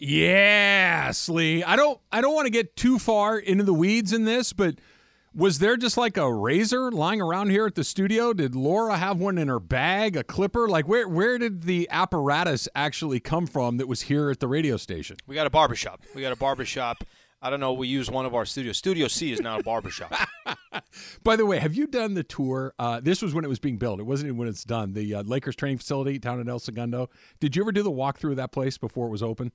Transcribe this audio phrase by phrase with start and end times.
[0.00, 1.62] Yeah, Slee.
[1.62, 4.76] I don't I don't want to get too far into the weeds in this, but
[5.34, 8.32] was there just like a razor lying around here at the studio?
[8.32, 10.68] Did Laura have one in her bag, a clipper?
[10.68, 14.78] Like where where did the apparatus actually come from that was here at the radio
[14.78, 15.18] station?
[15.26, 16.00] We got a barbershop.
[16.14, 17.04] We got a barbershop.
[17.42, 17.74] I don't know.
[17.74, 18.78] We use one of our studios.
[18.78, 20.14] Studio C is now a barbershop.
[21.24, 22.74] By the way, have you done the tour?
[22.78, 24.00] Uh, this was when it was being built.
[24.00, 24.92] It wasn't even when it's done.
[24.94, 27.08] The uh, Lakers training facility down in El Segundo.
[27.38, 29.52] Did you ever do the walkthrough of that place before it was open?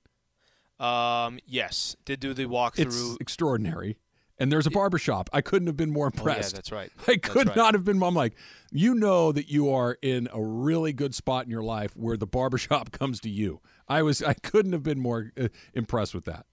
[0.79, 2.85] Um, yes, did do the walkthrough.
[2.85, 3.97] It's extraordinary.
[4.37, 5.29] And there's a barber shop.
[5.31, 6.53] I couldn't have been more impressed.
[6.53, 6.91] Oh, yeah, that's right.
[7.07, 7.55] I could right.
[7.55, 8.03] not have been.
[8.03, 8.33] I'm like,
[8.69, 12.27] you know that you are in a really good spot in your life where the
[12.27, 13.61] barbershop comes to you.
[13.87, 14.21] I was.
[14.21, 16.45] I couldn't have been more uh, impressed with that.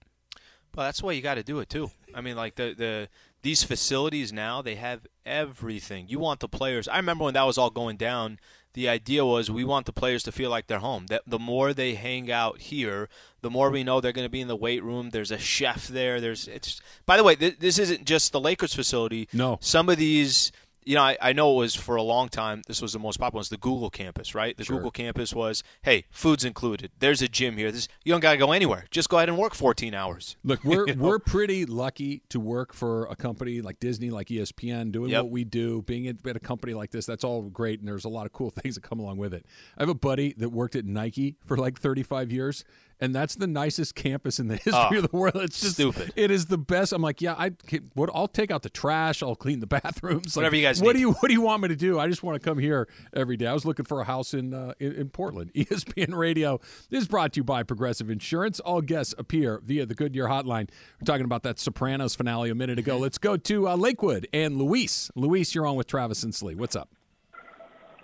[0.75, 1.91] Well, that's why you got to do it too.
[2.15, 3.09] I mean, like the the
[3.41, 6.07] these facilities now they have everything.
[6.07, 6.87] You want the players.
[6.87, 8.39] I remember when that was all going down
[8.73, 11.07] the idea was we want the players to feel like they're home.
[11.07, 13.09] That the more they hang out here,
[13.41, 15.11] the more we know they're going to be in the weight room.
[15.11, 16.19] There's a chef there.
[16.19, 16.81] There's it's.
[17.05, 19.29] By the way, th- this isn't just the Lakers facility.
[19.33, 20.51] No, some of these
[20.85, 22.61] you know, I, I, know it was for a long time.
[22.67, 23.39] This was the most popular.
[23.39, 24.55] Was the Google campus, right?
[24.55, 24.77] The sure.
[24.77, 26.91] Google campus was, hey, food's included.
[26.99, 27.71] There's a gym here.
[27.71, 28.85] This you don't gotta go anywhere.
[28.91, 30.37] Just go ahead and work 14 hours.
[30.43, 31.03] Look, we're you know?
[31.03, 35.23] we're pretty lucky to work for a company like Disney, like ESPN, doing yep.
[35.23, 35.81] what we do.
[35.83, 38.49] Being at a company like this, that's all great, and there's a lot of cool
[38.61, 39.45] things that come along with it.
[39.77, 42.63] I have a buddy that worked at Nike for like 35 years
[43.03, 45.35] and that's the nicest campus in the history oh, of the world.
[45.35, 46.13] It's just stupid.
[46.15, 46.93] It is the best.
[46.93, 47.51] I'm like, yeah, I
[47.95, 50.81] what I'll take out the trash, I'll clean the bathrooms, whatever like, you guys.
[50.81, 50.93] What need.
[50.93, 51.99] do you What do you want me to do?
[51.99, 53.47] I just want to come here every day.
[53.47, 55.51] I was looking for a house in uh, in, in, Portland.
[55.55, 56.59] ESPN Radio
[56.89, 58.61] this is brought to you by Progressive Insurance.
[58.61, 60.69] All guests appear via the Goodyear Hotline.
[61.01, 62.97] We're talking about that Sopranos finale a minute ago.
[62.97, 65.11] Let's go to uh, Lakewood and Luis.
[65.15, 66.55] Luis, you're on with Travis and Slee.
[66.55, 66.89] What's up?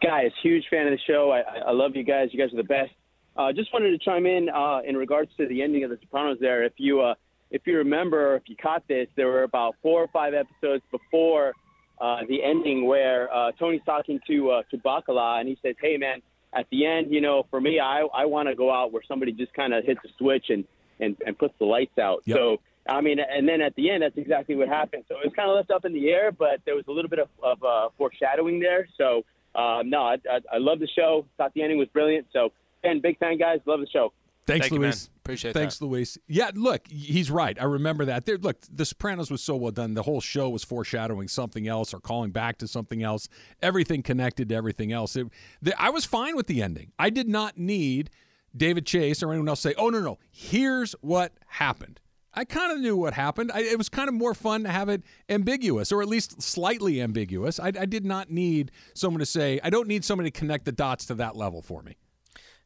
[0.02, 1.32] Guys, huge fan of the show.
[1.32, 2.30] I, I love you guys.
[2.32, 2.92] You guys are the best.
[3.36, 6.38] Uh, just wanted to chime in uh, in regards to the ending of The Sopranos.
[6.40, 7.14] There, if you uh,
[7.52, 11.54] if you remember, if you caught this, there were about four or five episodes before
[12.00, 15.98] uh, the ending where uh, Tony's talking to uh, to Bacala, and he says, "Hey,
[15.98, 16.22] man,
[16.54, 19.32] at the end, you know, for me, I I want to go out where somebody
[19.32, 20.66] just kind of hits a switch and
[21.00, 22.38] and and puts the lights out." Yep.
[22.38, 22.58] So.
[22.88, 25.04] I mean, and then at the end, that's exactly what happened.
[25.08, 27.10] So it was kind of left up in the air, but there was a little
[27.10, 28.88] bit of, of uh, foreshadowing there.
[28.98, 31.26] So, uh, no, I, I, I love the show.
[31.38, 32.28] Thought the ending was brilliant.
[32.34, 32.52] So,
[32.84, 33.60] and big fan, guys.
[33.66, 34.14] Love the show.
[34.46, 35.04] Thanks, Thank Luis.
[35.04, 35.86] You, Appreciate Thanks, that.
[35.86, 36.18] Luis.
[36.28, 37.56] Yeah, look, he's right.
[37.62, 38.26] I remember that.
[38.26, 39.94] There, look, The Sopranos was so well done.
[39.94, 43.30] The whole show was foreshadowing something else or calling back to something else.
[43.62, 45.16] Everything connected to everything else.
[45.16, 45.28] It,
[45.62, 46.94] the, I was fine with the ending.
[46.98, 48.10] I did not need
[48.58, 52.00] David Chase or anyone else say, "Oh no, no, here's what happened."
[52.34, 53.52] I kind of knew what happened.
[53.54, 57.02] I, it was kind of more fun to have it ambiguous, or at least slightly
[57.02, 57.60] ambiguous.
[57.60, 60.72] I, I did not need someone to say, "I don't need somebody to connect the
[60.72, 61.98] dots to that level for me."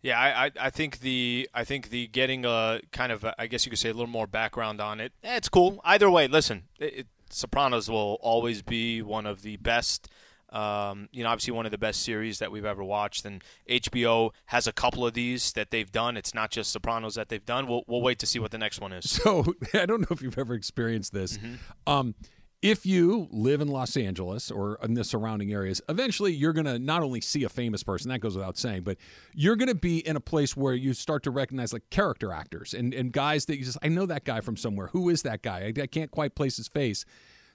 [0.03, 3.65] Yeah, I, I think the I think the getting a kind of a, I guess
[3.65, 5.13] you could say a little more background on it.
[5.23, 5.79] Eh, it's cool.
[5.85, 10.09] Either way, listen, it, it, Sopranos will always be one of the best.
[10.49, 14.31] Um, you know, obviously one of the best series that we've ever watched, and HBO
[14.47, 16.15] has a couple of these that they've done.
[16.17, 17.65] It's not just Sopranos that they've done.
[17.65, 19.05] We'll we'll wait to see what the next one is.
[19.23, 21.37] So I don't know if you've ever experienced this.
[21.37, 21.55] Mm-hmm.
[21.87, 22.15] Um,
[22.63, 26.79] if you live in Los Angeles or in the surrounding areas, eventually you're going to
[26.79, 28.97] not only see a famous person, that goes without saying, but
[29.33, 32.73] you're going to be in a place where you start to recognize like character actors
[32.73, 34.87] and, and guys that you just, I know that guy from somewhere.
[34.87, 35.73] Who is that guy?
[35.77, 37.03] I, I can't quite place his face.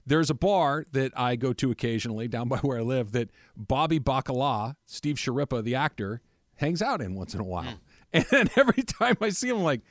[0.05, 3.99] There's a bar that I go to occasionally down by where I live that Bobby
[3.99, 6.21] Bacala, Steve Schirripa, the actor,
[6.57, 7.65] hangs out in once in a while.
[7.65, 7.79] Mm.
[8.33, 9.83] And every time I see him, I'm like,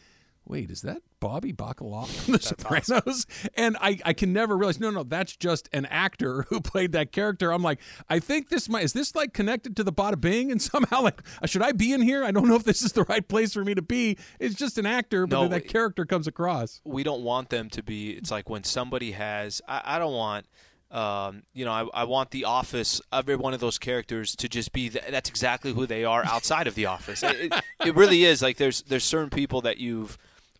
[0.47, 2.90] wait, is that Bobby Bacala from The Sopranos?
[2.91, 3.49] Awesome.
[3.55, 7.11] And I, I can never realize, no, no, that's just an actor who played that
[7.11, 7.52] character.
[7.52, 7.79] I'm like,
[8.09, 10.52] I think this might, is this like connected to the Bada Bing?
[10.52, 12.23] And somehow, like, should I be in here?
[12.23, 14.17] I don't know if this is the right place for me to be.
[14.40, 16.82] It's just an actor, but No, then that character comes across.
[16.85, 18.11] we don't want them to be.
[18.11, 19.61] It's like when somebody has.
[19.67, 20.46] I, I don't want.
[20.90, 24.72] Um, you know, I, I want the office, every one of those characters to just
[24.72, 24.90] be.
[24.90, 27.23] Th- that's exactly who they are outside of the office.
[27.23, 27.53] It, it,
[27.88, 28.41] it really is.
[28.41, 30.17] Like there's there's certain people that you've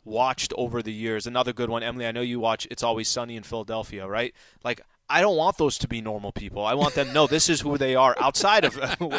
[0.08, 1.28] watched over the years.
[1.28, 2.08] Another good one, Emily.
[2.08, 4.34] I know you watch It's Always Sunny in Philadelphia, right?
[4.64, 6.66] Like I don't want those to be normal people.
[6.66, 9.10] I want them to know this is who they are outside of when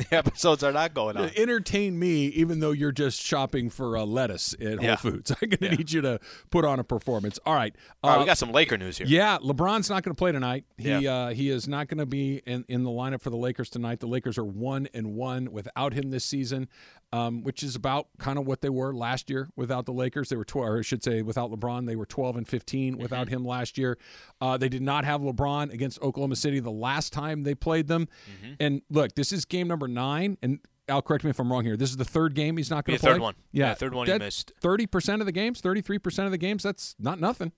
[0.00, 1.30] the episodes are not going on.
[1.36, 4.96] Entertain me, even though you're just shopping for uh, lettuce at Whole Yeah.
[4.96, 5.30] Foods.
[5.30, 5.74] I'm going to Yeah.
[5.74, 6.18] need you to
[6.50, 7.38] put on a performance.
[7.44, 7.74] All right.
[8.02, 9.06] All right, uh, we got some Laker news here.
[9.06, 10.64] Yeah, LeBron's not going to play tonight.
[10.78, 11.12] He Yeah.
[11.14, 14.00] uh, he is not going to be in, in the lineup for the Lakers tonight.
[14.00, 16.68] The Lakers are one and one without him this season,
[17.12, 20.30] um, which is about kind of what they were last year without the Lakers.
[20.30, 23.28] They were twelve, or I should say, without LeBron, they were twelve and 15 without
[23.28, 23.98] him last year.
[24.40, 28.06] Uh, they did not have LeBron against Oklahoma City the last time they played them.
[28.06, 28.52] Mm-hmm.
[28.60, 30.60] And look, this is game number nine, and.
[30.88, 31.76] Al, correct me if I'm wrong here.
[31.76, 33.12] This is the third game he's not going to play.
[33.12, 33.34] third one.
[33.52, 34.52] Yeah, third one he missed.
[34.60, 36.64] Thirty percent of the games, thirty-three percent of the games.
[36.64, 37.52] That's not nothing.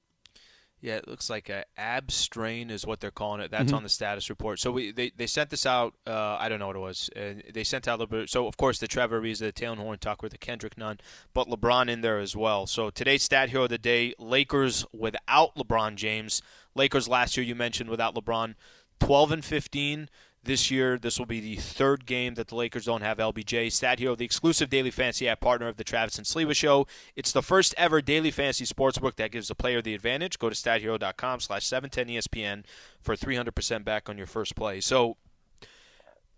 [0.84, 3.50] Yeah, it looks like a ab strain is what they're calling it.
[3.50, 3.74] That's Mm-hmm.
[3.76, 4.60] on the status report.
[4.60, 5.94] So we they, they sent this out.
[6.06, 7.08] Uh, I don't know what it was.
[7.16, 8.28] Uh, they sent out a little bit.
[8.28, 10.98] So of course the Trevor Ariza, the Talen Horton-Tucker, the Kendrick Nunn,
[11.32, 12.66] but LeBron in there as well.
[12.66, 16.42] So today's stat hero of the day: Lakers without LeBron James.
[16.74, 18.54] Lakers last year you mentioned without LeBron,
[19.00, 20.10] twelve and fifteen.
[20.44, 23.72] This year, this will be the third game that the Lakers don't have LBJ.
[23.72, 26.86] Stat Hero, the exclusive daily fantasy app partner of the Travis and Sleva Show.
[27.16, 30.38] It's the first ever daily fantasy sportsbook that gives the player the advantage.
[30.38, 32.64] Go to stathero.com slash 710ESPN
[33.00, 34.80] for 300% back on your first play.
[34.80, 35.16] So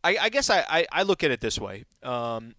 [0.05, 1.85] I, I guess I, I, I look at it this way.
[2.03, 2.55] Um,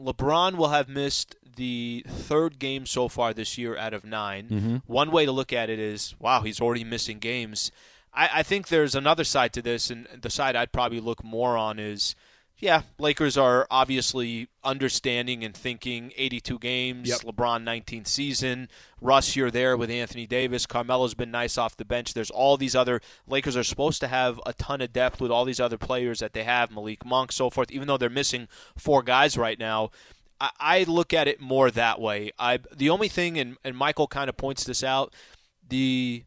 [0.00, 5.10] LeBron will have missed the third game so far this year out of 9 One
[5.12, 7.70] way to look at it is, wow, he's already missing games.
[8.14, 11.56] I, I think there's another side to this, and the side I'd probably look more
[11.56, 12.14] on is,
[12.58, 17.20] yeah, Lakers are obviously understanding and thinking 82 games, Yep.
[17.22, 18.68] LeBron 19th season,
[19.00, 22.14] Russ, you're there with Anthony Davis, Carmelo's been nice off the bench.
[22.14, 25.44] There's all these other Lakers are supposed to have a ton of depth with all
[25.44, 27.72] these other players that they have, Malik Monk, so forth.
[27.72, 29.90] Even though they're missing four guys right now,
[30.40, 32.30] I, I look at it more that way.
[32.38, 35.14] I the only thing, and, and Michael kind of points this out,
[35.68, 36.24] the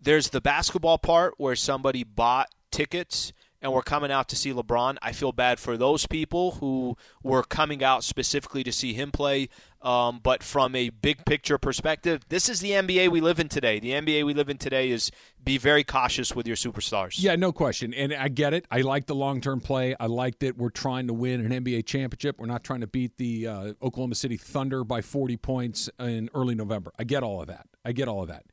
[0.00, 4.96] there's the basketball part where somebody bought tickets and were coming out to see LeBron.
[5.02, 9.48] I feel bad for those people who were coming out specifically to see him play.
[9.82, 13.78] Um, but from a big picture perspective, this is the NBA we live in today.
[13.78, 15.10] The NBA we live in today is
[15.42, 17.14] be very cautious with your superstars.
[17.16, 17.94] Yeah, no question.
[17.94, 18.66] And I get it.
[18.70, 19.94] I like the long term play.
[19.98, 22.38] I like that we're trying to win an NBA championship.
[22.38, 26.54] We're not trying to beat the uh, Oklahoma City Thunder by 40 points in early
[26.54, 26.92] November.
[26.98, 27.66] I get all of that.
[27.84, 28.46] I get all of that.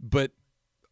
[0.00, 0.32] But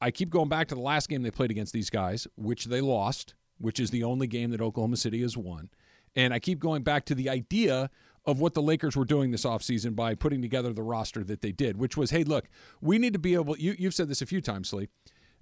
[0.01, 2.81] I keep going back to the last game they played against these guys, which they
[2.81, 5.71] lost, which is the only game that Oklahoma City has won.
[6.15, 7.91] And I keep going back to the idea
[8.25, 11.53] of what the Lakers were doing this offseason by putting together the roster that they
[11.53, 12.49] did, which was, hey, look,
[12.81, 14.89] we need to be able, you, you've said this a few times, Lee,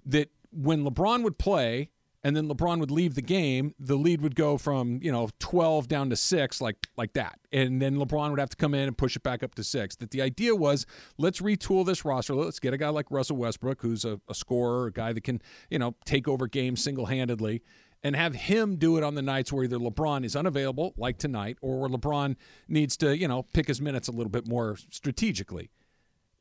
[0.05, 1.89] that when LeBron would play
[2.25, 5.87] and then LeBron would leave the game, the lead would go from, you know, 12
[5.87, 7.39] down to 6 like like that.
[7.51, 9.95] And then LeBron would have to come in and push it back up to 6.
[9.97, 10.87] That the idea was,
[11.19, 12.33] let's retool this roster.
[12.33, 15.39] Let's get a guy like Russell Westbrook who's a, a scorer, a guy that can,
[15.69, 17.61] you know, take over games single-handedly
[18.01, 21.59] and have him do it on the nights where either LeBron is unavailable like tonight
[21.61, 22.37] or where LeBron
[22.67, 25.69] needs to, you know, pick his minutes a little bit more strategically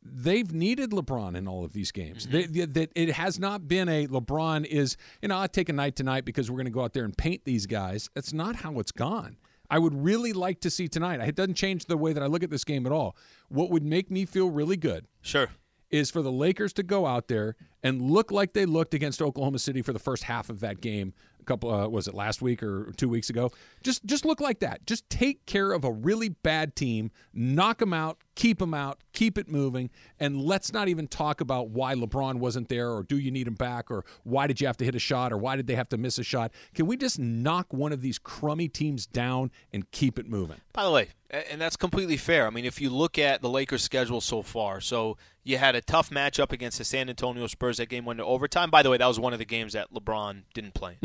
[0.05, 2.27] they've needed LeBron in all of these games.
[2.27, 2.33] Mm-hmm.
[2.33, 5.73] They, they- that it has not been a LeBron is you know I take a
[5.73, 8.11] night tonight because we're going to go out there and paint these guys.
[8.15, 9.37] That's not how it's gone.
[9.71, 11.21] I would really like to see tonight.
[11.21, 13.17] It doesn't change the way that I look at this game at all.
[13.49, 15.49] What would make me feel really good Sure.
[15.91, 19.59] is for the Lakers to go out there and look like they looked against Oklahoma
[19.59, 21.15] City for the first half of that game.
[21.45, 23.51] Couple uh, was it last week or two weeks ago?
[23.83, 24.87] Just just look like that.
[24.87, 29.39] Just take care of a really bad team, knock them out, keep them out, keep
[29.39, 33.31] it moving, and let's not even talk about why LeBron wasn't there or do you
[33.31, 35.67] need him back or why did you have to hit a shot or why did
[35.67, 36.53] they have to miss a shot?
[36.75, 40.61] Can we just knock one of these crummy teams down and keep it moving?
[40.73, 42.47] By the way, and that's completely fair.
[42.47, 45.81] I mean, if you look at the Lakers' schedule so far, so you had a
[45.81, 47.77] tough matchup against the San Antonio Spurs.
[47.77, 48.71] That game went to overtime.
[48.71, 50.97] By the way, that was one of the games that LeBron didn't play.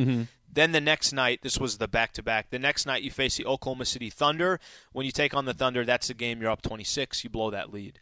[0.51, 2.50] Then the next night, this was the back to back.
[2.50, 4.60] The next night, you face the Oklahoma City Thunder.
[4.91, 7.24] When you take on the Thunder, that's the game you're up 26.
[7.24, 8.00] You blow that lead.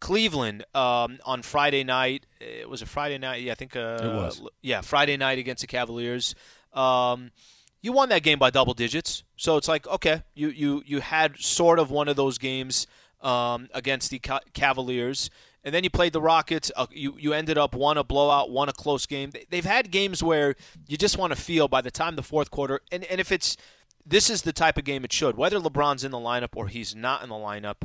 [0.00, 2.26] Cleveland um, on Friday night.
[2.40, 3.42] It was a Friday night.
[3.42, 3.76] Yeah, I think.
[3.76, 4.42] Uh, It was.
[4.60, 6.34] Yeah, Friday night against the Cavaliers.
[6.72, 7.30] Um,
[7.80, 9.22] you won that game by double digits.
[9.36, 12.86] So it's like, okay, you you you had sort of one of those games
[13.20, 14.20] um, against the
[14.52, 15.30] Cavaliers,
[15.64, 16.70] and then you played the Rockets.
[16.76, 19.30] Uh, you you ended up one a blowout, one a close game.
[19.30, 20.54] They- They've had games where
[20.88, 23.56] you just want to feel by the time the fourth quarter, and and if it's
[24.06, 25.36] this is the type of game it should.
[25.36, 27.76] Whether LeBron's in the lineup or he's not in the lineup,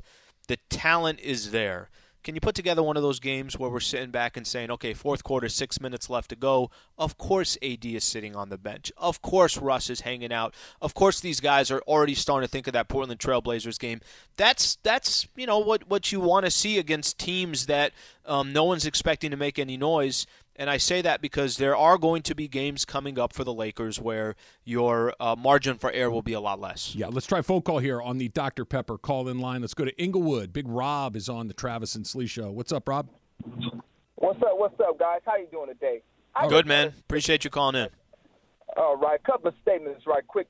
[0.47, 1.89] the talent is there.
[2.29, 4.93] Can you put together one of those games where we're sitting back and saying, okay,
[4.93, 6.69] fourth quarter, six minutes left to go?
[6.95, 8.91] Of course, AD is sitting on the bench.
[8.97, 10.53] Of course, Russ is hanging out.
[10.79, 14.01] Of course, these guys are already starting to think of that Portland Trailblazers game.
[14.37, 17.93] That's that's you know what what you want to see against teams that
[18.27, 20.27] um, no one's expecting to make any noise.
[20.59, 23.53] And I say that because there are going to be games coming up for the
[23.53, 24.35] Lakers where
[24.65, 26.93] your uh, margin for error will be a lot less.
[26.93, 28.65] Yeah, let's try phone call here on the Dr.
[28.65, 29.61] Pepper call in line.
[29.61, 30.51] Let's go to Inglewood.
[30.51, 32.51] Big Rob is on the Travis and Slee show.
[32.51, 33.07] What's up, Rob?
[34.15, 34.59] What's up?
[34.59, 35.21] What's up, guys?
[35.25, 36.01] How you doing today?
[36.35, 36.93] I Good, man.
[36.99, 37.87] Appreciate you calling in.
[38.75, 40.47] All right, couple of statements right quick.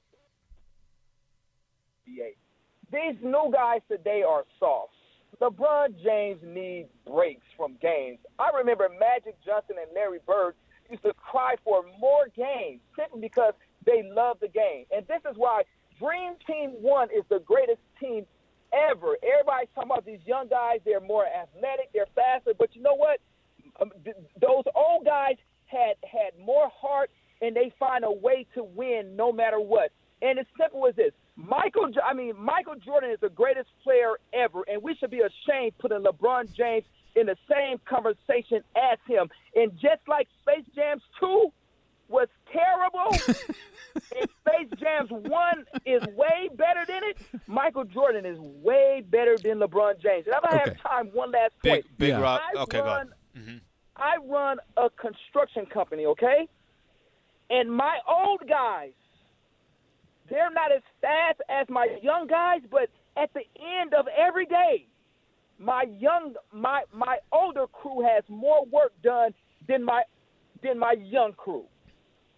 [2.08, 4.94] These new guys today are soft.
[5.42, 8.20] LeBron James needs breaks from games.
[8.38, 10.56] I remember Magic Johnson and Larry Bird
[10.90, 13.54] used to cry for more games simply because
[13.86, 14.86] they love the game.
[14.92, 15.64] And this is why
[16.00, 18.26] Dream Team 1 is the greatest team
[18.74, 19.18] ever.
[19.24, 20.80] Everybody's talking about these young guys.
[20.86, 22.52] They're more athletic, they're faster.
[22.58, 23.20] But you know what?
[23.82, 23.92] Um,
[24.42, 29.32] those old guys had had more heart, and they find a way to win no
[29.32, 29.92] matter what.
[30.22, 34.64] And it's simple as this: Michael, I mean, Michael Jordan is the greatest player ever,
[34.68, 36.84] and we should be ashamed putting LeBron James
[37.16, 39.30] in the same conversation as him.
[39.56, 41.50] And just like Space Jams 2
[42.10, 49.04] was terrible, and Space Jams 1 is way better than it, Michael Jordan is way
[49.10, 50.26] better than LeBron James.
[50.28, 50.70] And if I Okay.
[50.70, 51.86] have time, one last point.
[51.86, 52.20] Big, big Yeah.
[52.22, 52.42] Rob.
[52.58, 52.96] Okay, go run,
[53.36, 53.48] ahead.
[53.48, 53.58] Mm-hmm.
[53.96, 56.48] I run a construction company, okay?
[57.50, 58.92] And my old guys,
[60.30, 63.42] they're not as fast as my young guys, but at the
[63.80, 64.86] end of every day,
[65.58, 69.34] my young my my older crew has more work done
[69.68, 70.04] than my
[70.62, 71.66] than my young crew.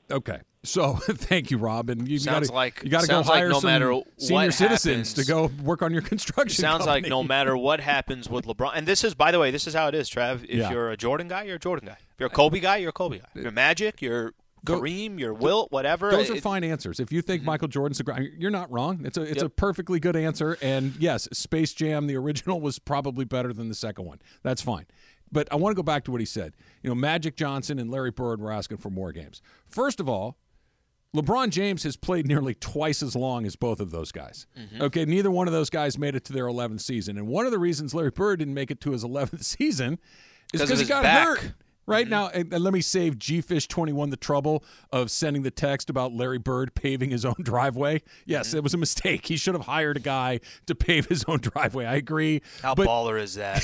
[0.10, 0.40] Okay.
[0.64, 1.90] So thank you, Rob.
[1.90, 4.46] And you Sounds gotta, like- you got to go sounds like hire no some senior
[4.46, 6.62] what citizens happens- to go work on your construction.
[6.62, 9.66] Sounds like no matter what happens with LeBron, and this is, by the way, this
[9.66, 10.44] is how it is, Trav.
[10.44, 10.70] If Yeah.
[10.72, 11.94] you're a Jordan guy, you're a Jordan guy.
[12.00, 13.26] If you're a Kobe guy, you're a Kobe guy.
[13.34, 16.12] If you're Magic, you're Go- Kareem, you're Wilt, whatever.
[16.12, 17.00] Those are It- fine answers.
[17.00, 17.48] If you think mm-hmm.
[17.48, 19.01] Michael Jordan's a great, you're not wrong.
[19.06, 20.58] It's a it's a perfectly good answer.
[20.62, 24.20] And yes, Space Jam, the original, was probably better than the second one.
[24.44, 24.86] That's fine.
[25.32, 26.53] But I want to go back to what he said.
[26.84, 29.41] You know, Magic Johnson and Larry Bird were asking for more games.
[29.65, 30.38] First of all,
[31.15, 34.46] LeBron James has played nearly twice as long as both of those guys.
[34.58, 34.82] Mm-hmm.
[34.84, 37.18] Okay, neither one of those guys made it to their 11th season.
[37.18, 40.00] And one of the reasons Larry Bird didn't make it to his 11th season
[40.53, 41.27] is 'Cause because he got back.
[41.39, 41.53] hurt.
[41.88, 45.90] Right now, and, and let me save Gfish 21 the trouble of sending the text
[45.90, 48.02] about Larry Bird paving his own driveway.
[48.26, 49.26] Yes, it was a mistake.
[49.26, 51.86] He should have hired a guy to pave his own driveway.
[51.86, 52.42] I agree.
[52.62, 53.58] how but baller is that?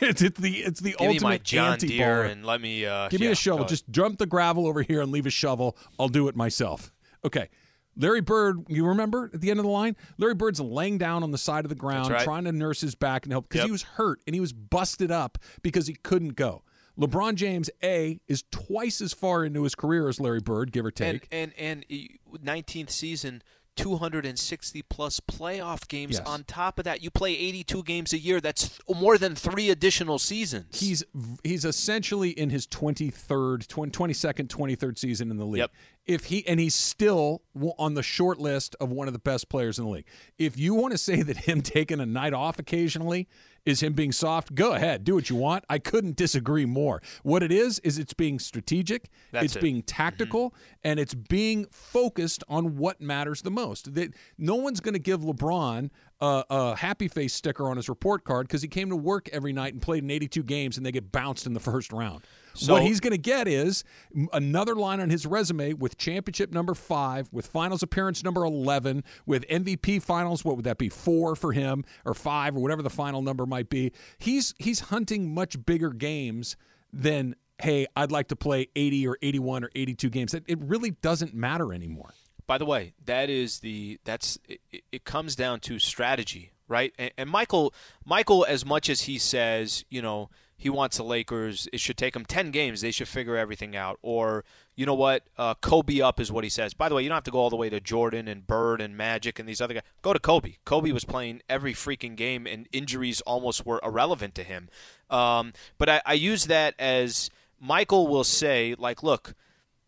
[0.00, 1.78] it's, it's the it's the Give me ultimate my John.
[1.78, 3.64] Deere and let me uh, Give me a shovel.
[3.64, 5.76] Just dump the gravel over here and leave a shovel.
[5.98, 6.92] I'll do it myself.
[7.24, 7.48] Okay.
[7.96, 9.96] Larry Bird, you remember at the end of the line?
[10.16, 12.22] Larry Bird's laying down on the side of the ground, right.
[12.24, 13.66] trying to nurse his back and help because Yep.
[13.66, 16.62] he was hurt and he was busted up because he couldn't go.
[16.98, 20.90] LeBron James, A, is twice as far into his career as Larry Bird, give or
[20.90, 21.26] take.
[21.32, 23.42] and and uh, 19th season
[23.76, 26.26] 260 plus playoff games Yes.
[26.26, 30.18] on top of that you play 82 games a year that's more than 3 additional
[30.18, 31.02] seasons he's
[31.42, 35.70] he's essentially in his 23rd 20, 22nd 23rd season in the league Yep.
[36.04, 37.40] if he and he's still
[37.78, 40.06] on the short list of one of the best players in the league
[40.36, 43.26] if you want to say that him taking a night off occasionally
[43.64, 47.42] is him being soft go ahead do what you want i couldn't disagree more what
[47.42, 49.62] it is is it's being strategic That's it's it.
[49.62, 50.78] being tactical mm-hmm.
[50.84, 55.20] and it's being focused on what matters the most that no one's going to give
[55.20, 55.90] lebron
[56.22, 59.52] a, a happy face sticker on his report card because he came to work every
[59.52, 62.22] night and played in 82 games and they get bounced in the first round.
[62.54, 63.84] So- what he's going to get is
[64.32, 69.46] another line on his resume with championship number five, with finals appearance number 11, with
[69.48, 70.44] MVP finals.
[70.44, 70.88] What would that be?
[70.88, 73.92] Four for him or five or whatever the final number might be.
[74.18, 76.56] He's he's hunting much bigger games
[76.92, 80.34] than hey, I'd like to play 80 or 81 or 82 games.
[80.34, 82.10] It, it really doesn't matter anymore.
[82.48, 86.92] By the way, that is the that's it, it- it comes down to strategy, right?
[86.98, 87.72] And, and Michael,
[88.04, 90.28] Michael, as much as he says, you know,
[90.62, 92.82] he wants the Lakers, it should take them ten games.
[92.82, 93.98] They should figure everything out.
[94.00, 94.44] Or
[94.76, 96.72] you know what, uh, Kobe up is what he says.
[96.72, 98.80] By the way, you don't have to go all the way to Jordan and Bird
[98.80, 99.82] and Magic and these other guys.
[100.02, 100.58] Go to Kobe.
[100.64, 104.68] Kobe was playing every freaking game, and injuries almost were irrelevant to him.
[105.10, 107.28] Um, but I, I use that as
[107.60, 109.34] Michael will say, like, look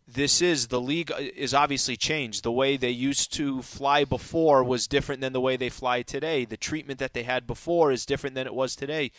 [0.07, 2.43] this is the league is obviously changed.
[2.43, 6.45] The way they used to fly before was different than the way they fly today.
[6.45, 9.11] The treatment that they had before is different than it was today.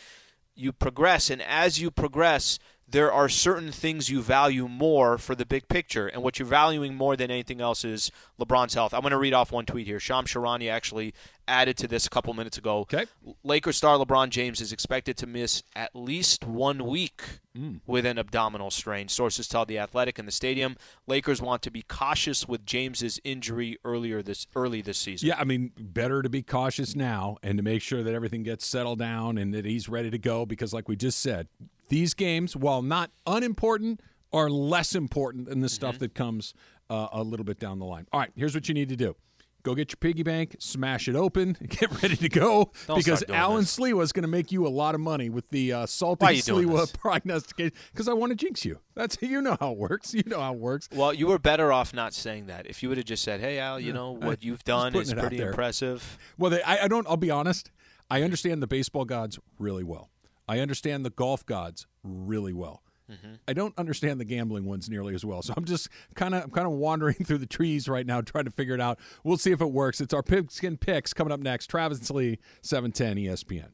[0.57, 2.57] You progress, and as you progress,
[2.89, 6.07] there are certain things you value more for the big picture.
[6.07, 8.93] And what you're valuing more than anything else is LeBron's health.
[8.93, 9.99] I'm going to read off one tweet here.
[9.99, 11.13] Shams Charania actually
[11.49, 12.79] added to this a couple minutes ago.
[12.79, 13.05] Okay.
[13.43, 17.21] Lakers star LeBron James is expected to miss at least one week
[17.53, 17.75] hmm.
[17.85, 19.09] with an abdominal strain.
[19.09, 20.77] Sources tell the Athletic in the stadium.
[21.07, 25.27] Lakers want to be cautious with James's injury earlier this early this season.
[25.27, 28.65] Yeah, I mean, better to be cautious now and to make sure that everything gets
[28.65, 31.47] settled down and that he's ready to go because, like we just said,
[31.89, 34.01] these games, while not unimportant,
[34.33, 36.53] are less important than the stuff that comes
[36.89, 38.07] uh, a little bit down the line.
[38.11, 39.15] All right, here's what you need to do.
[39.63, 43.61] Go get your piggy bank, smash it open, get ready to go Don't because Alan
[43.61, 43.77] this.
[43.77, 46.93] Sliwa is going to make you a lot of money with the uh, salty Sliwa
[46.97, 47.73] prognostication.
[47.91, 48.79] Because I want to jinx you.
[48.95, 50.13] That's you know how it works.
[50.13, 50.87] You know how it works.
[50.93, 52.65] Well, you were better off not saying that.
[52.65, 55.41] If you would have just said, "Hey, Al, you know what you've done is pretty
[55.41, 57.05] impressive," Well, they, I, I don't.
[57.07, 57.69] I'll be honest.
[58.09, 60.09] I understand the baseball gods really well.
[60.47, 62.83] I understand the golf gods really well.
[63.11, 63.35] Mm-hmm.
[63.47, 65.41] I don't understand the gambling ones nearly as well.
[65.41, 68.45] So I'm just kind of I'm kind of wandering through the trees right now, trying
[68.45, 68.99] to figure it out.
[69.23, 70.01] We'll see if it works.
[70.01, 71.67] It's our pigskin picks coming up next.
[71.67, 73.69] Travis Lee, seven ten E ESPN.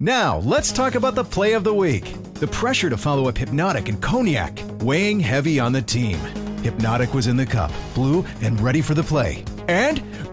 [0.00, 2.04] Now, let's talk about the play of the week.
[2.34, 6.18] The pressure to follow up Hypnotic and Cognac, weighing heavy on the team.
[6.62, 9.44] Hypnotic was in the cup, blue, and ready for the play.
[9.66, 10.02] And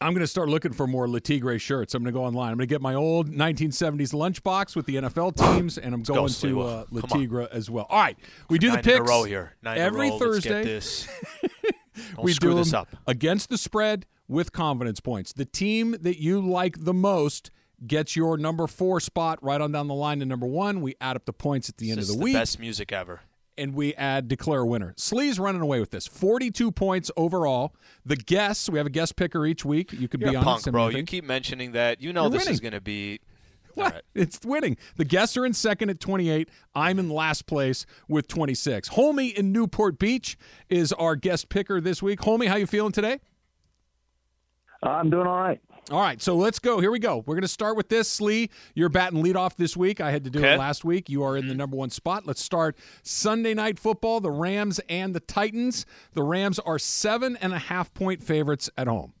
[0.00, 1.94] I'm going to start looking for more Latigre shirts.
[1.94, 2.52] I'm going to go online.
[2.52, 6.14] I'm going to get my old 1970s lunchbox with the NFL teams, and I'm go,
[6.14, 7.86] going to uh, Latigre as well.
[7.88, 8.16] All right,
[8.48, 9.54] we do Nine the picks in a row here.
[9.62, 10.18] Nine every row.
[10.18, 10.50] Thursday.
[10.50, 11.14] Let's get
[11.52, 11.72] this.
[12.14, 12.88] Don't we screw do this up.
[13.08, 15.32] against the spread with confidence points.
[15.32, 17.50] The team that you like the most
[17.84, 20.80] gets your number four spot right on down the line to number one.
[20.80, 22.92] We add up the points at the end This of is the week, best music
[22.92, 23.20] ever.
[23.58, 24.94] And we add declare a winner.
[24.96, 26.06] Slee's running away with this.
[26.06, 27.74] Forty-two points overall.
[28.06, 29.92] The guests, we have a guest picker each week.
[29.92, 30.88] You could You're be a on it, punk, bro.
[30.88, 32.00] You keep mentioning that.
[32.00, 33.20] You know You're this is going to be.
[33.74, 33.84] What?
[33.84, 34.02] All right.
[34.12, 34.76] It's winning.
[34.96, 36.48] The guests are in second at 28.
[36.74, 38.88] I'm in last place with 26.
[38.88, 40.36] Holmy in Newport Beach
[40.68, 42.20] is our guest picker this week.
[42.20, 43.20] Holmy, how you feeling today?
[44.82, 45.60] I'm doing all right.
[45.90, 46.80] All right, so let's go.
[46.80, 47.18] Here we go.
[47.24, 48.10] We're going to start with this.
[48.10, 50.02] Slee, you're batting leadoff this week.
[50.02, 50.52] I had to do Okay.
[50.52, 51.08] it last week.
[51.08, 52.26] You are in the number one spot.
[52.26, 54.20] Let's start Sunday night football.
[54.20, 55.86] The Rams and the Titans.
[56.12, 59.14] The Rams are seven and a half point favorites at home.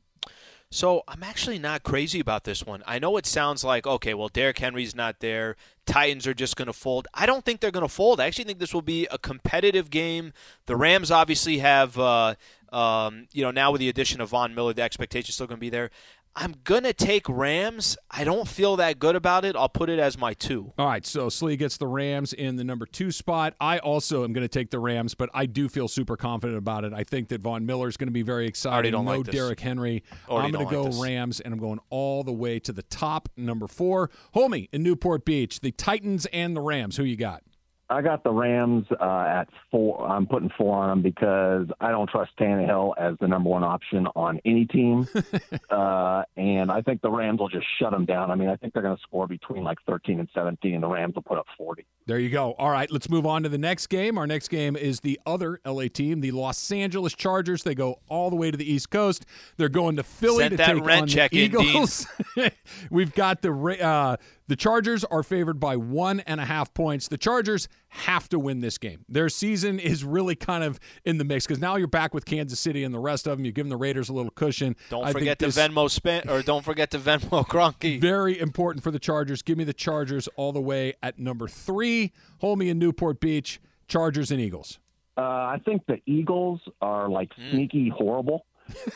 [0.70, 2.82] So I'm actually not crazy about this one.
[2.86, 5.56] I know it sounds like okay, well Derrick Henry's not there.
[5.86, 7.08] Titans are just going to fold.
[7.14, 8.20] I don't think they're going to fold.
[8.20, 10.34] I actually think this will be a competitive game.
[10.66, 12.34] The Rams obviously have, uh,
[12.70, 15.56] um, you know, now with the addition of Von Miller, the expectation is still going
[15.56, 15.88] to be there.
[16.36, 17.96] I'm gonna take Rams.
[18.10, 19.56] I don't feel that good about it.
[19.56, 20.72] I'll put it as my two.
[20.78, 23.54] All right, so Slee gets the Rams in the number two spot.
[23.60, 26.84] I also am going to take the Rams, but I do feel super confident about
[26.84, 26.92] it.
[26.92, 28.90] I think that Von Miller is going to be very excited.
[28.90, 29.26] don't no like.
[29.26, 30.02] Derrick Henry.
[30.28, 31.00] Already I'm going to go this.
[31.00, 34.10] Rams, and I'm going all the way to the top, number four.
[34.34, 36.96] Homie in Newport Beach, the Titans and the Rams.
[36.96, 37.42] Who you got?
[37.90, 40.06] I got the Rams uh, at four.
[40.06, 44.06] I'm putting four on them because I don't trust Tannehill as the number one option
[44.14, 45.08] on any team,
[45.70, 48.30] uh, and I think the Rams will just shut them down.
[48.30, 50.88] I mean, I think they're going to score between like 13 and 17, and the
[50.88, 51.86] Rams will put up 40.
[52.06, 52.52] There you go.
[52.52, 54.18] All right, let's move on to the next game.
[54.18, 57.62] Our next game is the other LA team, the Los Angeles Chargers.
[57.62, 59.24] They go all the way to the East Coast.
[59.56, 62.06] They're going to Philly Sent to that take rent on check the in, Eagles.
[62.90, 64.16] We've got the Ra- uh,
[64.48, 67.06] the Chargers are favored by one and a half points.
[67.08, 69.04] The Chargers have to win this game.
[69.08, 72.58] Their season is really kind of in the mix because now you're back with Kansas
[72.58, 73.44] City and the rest of them.
[73.44, 74.74] You've given the Raiders a little cushion.
[74.90, 78.00] Don't I think forget to this- Venmo spent, or don't forget to Venmo Cronky.
[78.00, 79.42] very important for the Chargers.
[79.42, 82.12] Give me the Chargers all the way at number three.
[82.40, 83.60] Hold me in Newport Beach.
[83.86, 84.78] Chargers and Eagles.
[85.16, 87.50] Uh, I think the Eagles are like Hmm.
[87.50, 88.46] sneaky horrible,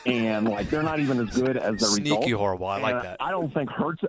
[0.05, 2.33] and like they're not even as good as the Sneaky result.
[2.39, 2.67] horrible.
[2.67, 3.17] I like And that.
[3.19, 4.03] I don't think Hurts.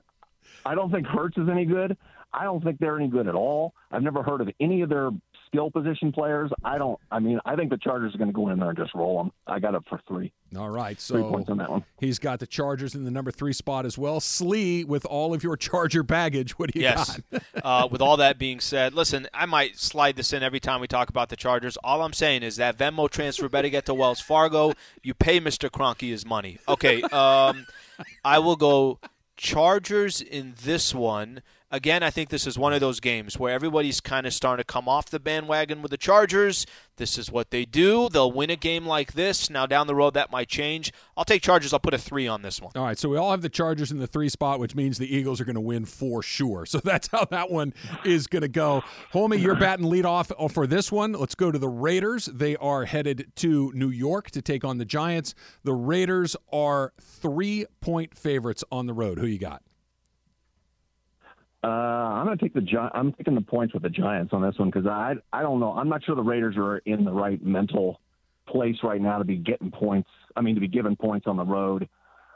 [0.64, 1.96] I don't think Hurts is any good.
[2.33, 3.74] I don't think they're any good at all.
[3.92, 5.11] I've never heard of any of their
[5.46, 6.50] skill position players.
[6.64, 6.98] I don't.
[7.12, 9.18] I mean, I think the Chargers are going to go in there and just roll
[9.18, 9.31] them.
[9.46, 10.33] I got it for three.
[10.59, 11.85] All right, so Three points on that one.
[12.00, 14.18] he's got the Chargers in the number three spot as well.
[14.20, 16.59] Slee with all of your Charger baggage.
[16.59, 17.20] What do you Yes.
[17.31, 17.42] got?
[17.64, 20.88] uh, with all that being said, listen, I might slide this in every time we
[20.88, 21.77] talk about the Chargers.
[21.85, 24.72] All I'm saying is that Venmo transfer better get to Wells Fargo.
[25.05, 25.70] You pay Mr.
[25.70, 26.59] Cronky his money.
[26.68, 27.66] Okay, um,
[28.24, 28.98] I will go
[29.36, 31.42] Chargers in this one.
[31.74, 34.64] Again, I think this is one of those games where everybody's kind of starting to
[34.64, 36.66] come off the bandwagon with the Chargers.
[36.98, 38.08] This is what they do.
[38.08, 39.50] They'll win a game like this.
[39.50, 40.92] Now, down the road, that might change.
[41.16, 41.72] I'll take Chargers.
[41.72, 42.70] I'll put a three on this one.
[42.76, 45.12] All right, so we all have the Chargers in the three spot, which means the
[45.12, 46.64] Eagles are going to win for sure.
[46.74, 47.72] So that's how that one
[48.04, 48.82] is going to go.
[49.12, 51.12] Homie, you're batting lead off oh, for this one.
[51.12, 52.26] Let's go to the Raiders.
[52.26, 55.34] They are headed to New York to take on the Giants.
[55.62, 59.18] The Raiders are three point favorites on the road.
[59.18, 59.62] Who you got?
[61.64, 64.42] Uh, I'm going to take the Gi- I'm taking the points with the Giants on
[64.42, 65.72] this one because I I don't know.
[65.72, 68.00] I'm not sure the Raiders are in the right mental
[68.46, 70.11] place right now to be getting points.
[70.37, 71.88] I mean, to be given points on the road.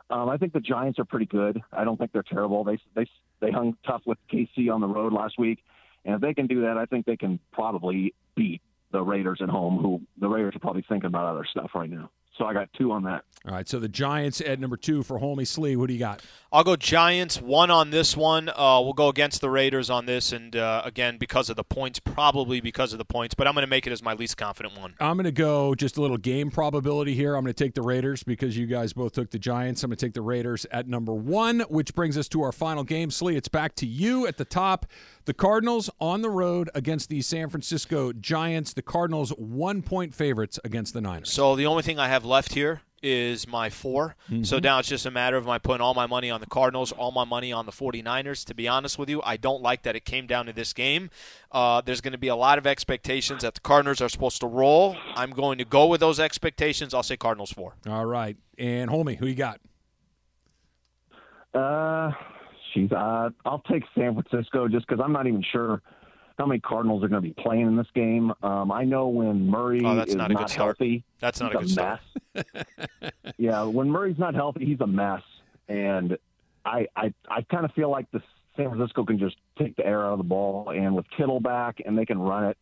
[0.09, 1.61] Um, I think the Giants are pretty good.
[1.75, 2.64] I don't think they're terrible.
[2.64, 3.07] They they
[3.41, 5.62] they hung tough with KC on the road last week,
[6.07, 8.62] and if they can do that, I think they can probably beat
[8.93, 9.77] the Raiders at home.
[9.77, 12.11] Who the Raiders are probably thinking about other stuff right now.
[12.38, 13.24] So I got two on that.
[13.46, 13.68] All right.
[13.68, 15.77] So the Giants at number two for Holmy Slee.
[15.77, 16.22] What do you got?
[16.53, 18.48] I'll go Giants one on this one.
[18.48, 21.98] Uh, we'll go against the Raiders on this, and uh, again because of the points,
[21.98, 23.35] probably because of the points.
[23.35, 24.94] But I'm going to make it as my least confident one.
[24.98, 27.35] I'm going to go just a little game probability here.
[27.35, 29.83] I'm going to take the Raiders because you guys both took the Giants.
[29.83, 32.85] I'm going to take the Raiders at number one, which brings us to our final
[32.85, 33.11] game.
[33.11, 34.87] Slee, it's back to you at the top.
[35.29, 38.73] The Cardinals on the road against the San Francisco Giants.
[38.73, 41.31] The Cardinals one point favorites against the Niners.
[41.31, 44.45] So the only thing I have left here is my 4 Mm-hmm.
[44.45, 46.93] So now it's just a matter of my putting all my money on the Cardinals,
[46.93, 48.43] all my money on the 49ers.
[48.47, 51.11] To be honest with you, I don't like that it came down to this game.
[51.53, 54.47] Uh, there's going to be a lot of expectations that the Cardinals are supposed to
[54.47, 54.97] roll.
[55.14, 56.95] I'm going to go with those expectations.
[56.95, 57.75] I'll say Cardinals 4.
[57.87, 58.38] All right.
[58.57, 59.61] And Holmy, who you got?
[61.53, 62.12] Uh,
[62.83, 62.93] she's.
[62.93, 65.83] Uh, I'll take San Francisco just because I'm not even sure
[66.38, 68.33] how many Cardinals are going to be playing in this game.
[68.43, 70.77] Um, I know when Murray Oh, that's is not a good start.
[70.79, 72.01] healthy, That's not he's a good start.
[72.35, 73.12] mess.
[73.38, 75.23] yeah, when Murray's not healthy, he's a mess,
[75.69, 76.17] and
[76.64, 78.23] I I I kind of feel like the
[78.57, 81.81] San Francisco can just take the air out of the ball, and with Kittle back,
[81.85, 82.57] and they can run it.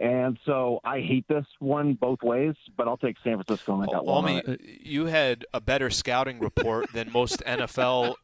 [0.00, 3.92] And so I hate this one both ways, but I'll take San Francisco and I
[3.92, 4.24] got one.
[4.24, 4.60] on Omi, it.
[4.82, 8.14] you had a better scouting report than most NFL.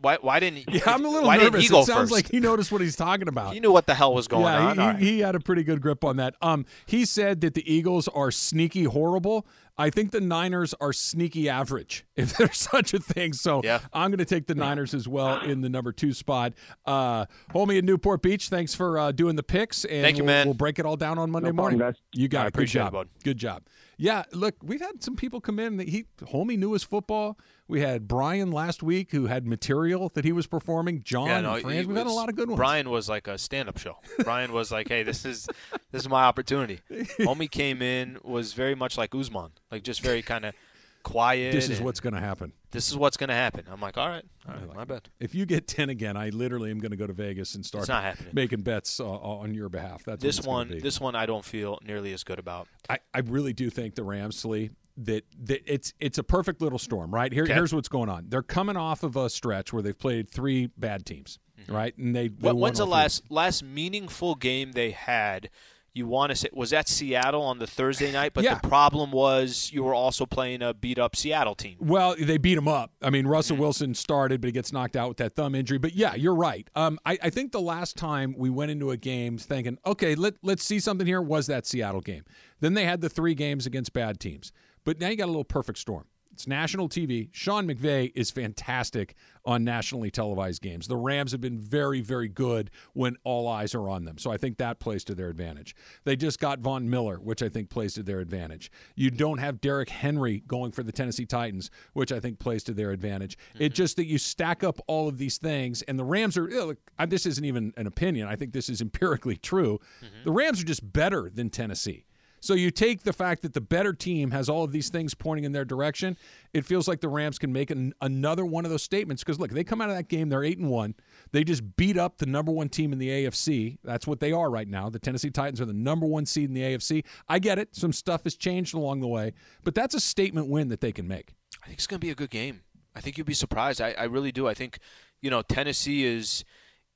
[0.00, 1.50] Why, why didn't Yeah, I'm a little why nervous.
[1.50, 2.12] Didn't he go it sounds first?
[2.12, 3.52] like he noticed what he's talking about.
[3.54, 4.76] he knew what the hell was going yeah, on.
[4.76, 4.98] he, All right.
[5.00, 6.36] he, he had a pretty good grip on that.
[6.40, 9.44] Um, he said that the Eagles are sneaky horrible.
[9.80, 13.32] I think the Niners are sneaky average, if there's such a thing.
[13.32, 13.80] So Yeah.
[13.92, 16.52] I'm going to take the Niners as well in the number two spot.
[16.84, 19.84] Uh, Homie in Newport Beach, thanks for uh, doing the picks.
[19.84, 20.46] And Thank you, we'll, man.
[20.46, 21.78] We'll break it all down on Monday No morning.
[21.78, 21.96] guys.
[22.12, 22.52] You got I it.
[22.52, 22.92] Good appreciate it, job.
[22.92, 23.08] bud.
[23.24, 23.62] Good job.
[24.00, 25.76] Yeah, look, we've had some people come in.
[25.76, 27.38] That he Homie knew his football.
[27.68, 31.02] We had Brian last week who had material that he was performing.
[31.02, 31.86] John Yeah, and no, Franz.
[31.86, 32.56] We've had a lot of good ones.
[32.56, 33.98] Brian was like a stand-up show.
[34.24, 35.46] Brian was like, "Hey, this is
[35.92, 40.22] this is my opportunity." Homie came in was very much like Uzman, like just very
[40.22, 40.54] kind of
[41.02, 41.52] quiet.
[41.52, 42.52] this is what's going to happen.
[42.70, 43.64] this is what's going to happen.
[43.70, 46.70] I'm like, "All right, all right, my bad." If you get 10 again, I literally
[46.70, 47.86] am going to go to Vegas and start
[48.32, 50.04] making bets uh, on your behalf.
[50.04, 52.68] That's This one, this one, I don't feel nearly as good about.
[52.88, 56.78] I, I really do think the Rams, Lee, that, that it's it's a perfect little
[56.78, 57.32] storm, right?
[57.32, 57.54] Here, Okay.
[57.54, 58.26] Here's what's going on.
[58.28, 61.96] They're coming off of a stretch where they've played three bad teams, right?
[61.96, 62.44] And they, they Mm-hmm.
[62.44, 62.92] What, when's the three.
[62.92, 65.48] last last meaningful game they had?
[65.92, 68.32] You want to say was that Seattle on the Thursday night?
[68.32, 68.58] But Yeah.
[68.60, 71.76] the problem was you were also playing a beat up Seattle team.
[71.80, 72.92] Well, they beat him up.
[73.02, 73.62] I mean, Russell Mm-hmm.
[73.62, 75.78] Wilson started, but he gets knocked out with that thumb injury.
[75.78, 76.68] But yeah, you're right.
[76.76, 80.34] Um, I, I think the last time we went into a game thinking, okay, let,
[80.42, 82.22] let's see something here was that Seattle game.
[82.60, 84.52] Then they had the three games against bad teams.
[84.84, 86.04] But now you got a little perfect storm.
[86.40, 87.28] It's national TV.
[87.32, 90.88] Sean McVay is fantastic on nationally televised games.
[90.88, 94.16] The Rams have been very, very good when all eyes are on them.
[94.16, 95.76] So I think that plays to their advantage.
[96.04, 98.72] They just got Von Miller, which I think plays to their advantage.
[98.96, 102.72] You don't have Derrick Henry going for the Tennessee Titans, which I think plays to
[102.72, 103.36] their advantage.
[103.56, 103.74] It's mm-hmm.
[103.74, 106.48] just that you stack up all of these things, and the Rams are.
[106.48, 108.28] Look, this isn't even an opinion.
[108.28, 109.78] I think this is empirically true.
[110.02, 110.24] Mm-hmm.
[110.24, 112.06] The Rams are just better than Tennessee.
[112.40, 115.44] So you take the fact that the better team has all of these things pointing
[115.44, 116.16] in their direction.
[116.52, 119.50] It feels like the Rams can make an, another one of those statements because look,
[119.50, 120.94] they come out of that game, they're eight and one.
[121.32, 123.78] They just beat up the number one team in the AFC.
[123.84, 124.88] That's what they are right now.
[124.88, 127.04] The Tennessee Titans are the number one seed in the AFC.
[127.28, 127.76] I get it.
[127.76, 131.06] Some stuff has changed along the way, but that's a statement win that they can
[131.06, 131.34] make.
[131.62, 132.62] I think it's going to be a good game.
[132.94, 133.80] I think you'd be surprised.
[133.80, 134.48] I, I really do.
[134.48, 134.78] I think,
[135.20, 136.44] you know, Tennessee is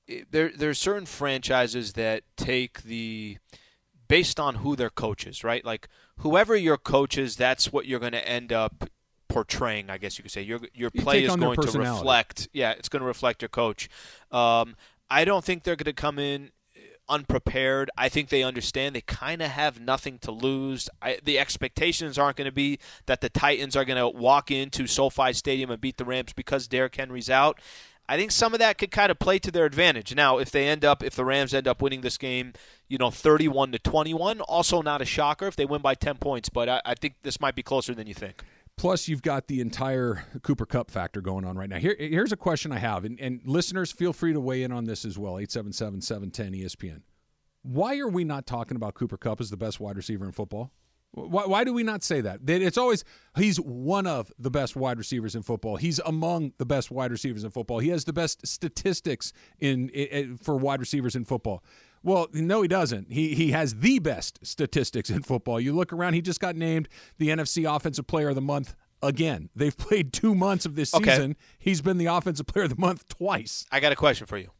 [0.09, 0.51] eh, there.
[0.51, 3.39] There are certain franchises that take the
[4.09, 5.65] based on who their coaches, right?
[5.65, 5.89] Like
[6.19, 8.89] whoever your coaches, that's what you're going to end up
[9.29, 9.91] portraying.
[9.91, 12.49] I guess you could say your your You play is going to reflect.
[12.53, 13.89] Yeah, it's going to reflect your coach.
[14.31, 14.77] Um,
[15.11, 16.51] I don't think they're going to come in
[17.09, 17.91] unprepared.
[17.97, 20.89] I think they understand they kind of have nothing to lose.
[21.03, 24.87] I, the expectations aren't going to be that the Titans are going to walk into
[24.87, 27.61] SoFi Stadium and beat the Rams because Derrick Henry's out.
[28.09, 30.15] I think some of that could kind of play to their advantage.
[30.15, 32.53] Now, if they end up, if the Rams end up winning this game,
[32.87, 36.49] you know, 31 to 21, also not a shocker if they win by 10 points.
[36.49, 38.45] But I, I think this might be closer than you think.
[38.77, 41.79] Plus, you've got the entire Cooper Kupp factor going on right now.
[41.79, 44.85] Here, here's a question I have, and, and listeners, feel free to weigh in on
[44.85, 47.03] this as well 877 710 ESPN.
[47.63, 50.73] Why are we not talking about Cooper Kupp as the best wide receiver in football?
[51.17, 52.41] Why, why do we not say that?
[52.47, 53.05] It's always
[53.37, 55.77] he's one of the best wide receivers in football.
[55.77, 57.79] He's among the best wide receivers in football.
[57.79, 61.63] He has the best statistics in, in for wide receivers in football.
[62.03, 63.13] Well, no, he doesn't.
[63.13, 65.61] He he has the best statistics in football.
[65.61, 69.51] You look around; he just got named the NFC Offensive Player of the Month again.
[69.55, 71.11] They've played two months of this Okay.
[71.11, 71.37] season.
[71.59, 73.67] He's been the Offensive Player of the Month twice.
[73.71, 74.51] I got a question for you.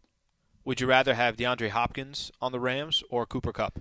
[0.65, 3.81] Would you rather have DeAndre Hopkins on the Rams or Cooper Kupp?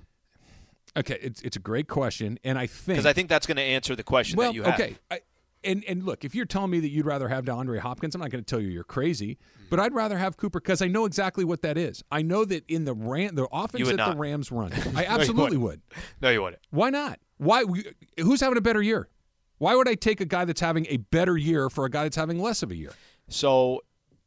[0.96, 3.64] Okay, it's it's a great question, and I think Because I think that's going to
[3.64, 4.74] answer the question well, that you have.
[4.76, 4.96] okay.
[5.10, 5.22] I,
[5.64, 8.30] and and look, if you're telling me that you'd rather have DeAndre Hopkins, I'm not
[8.30, 9.66] going to tell you you're crazy, mm-hmm.
[9.70, 12.04] but I'd rather have Cooper because I know exactly what that is.
[12.12, 14.16] I know that in the Ram, the offense that the.
[14.16, 15.82] Rams run, I absolutely would.
[16.22, 16.62] No, you wouldn't.
[16.70, 17.20] Why not?
[17.38, 17.64] Why?
[18.20, 19.10] Who's having a better year?
[19.58, 22.18] Why would I take a guy that's having a better year for a guy that's
[22.18, 22.92] having less of a year?
[23.30, 23.82] So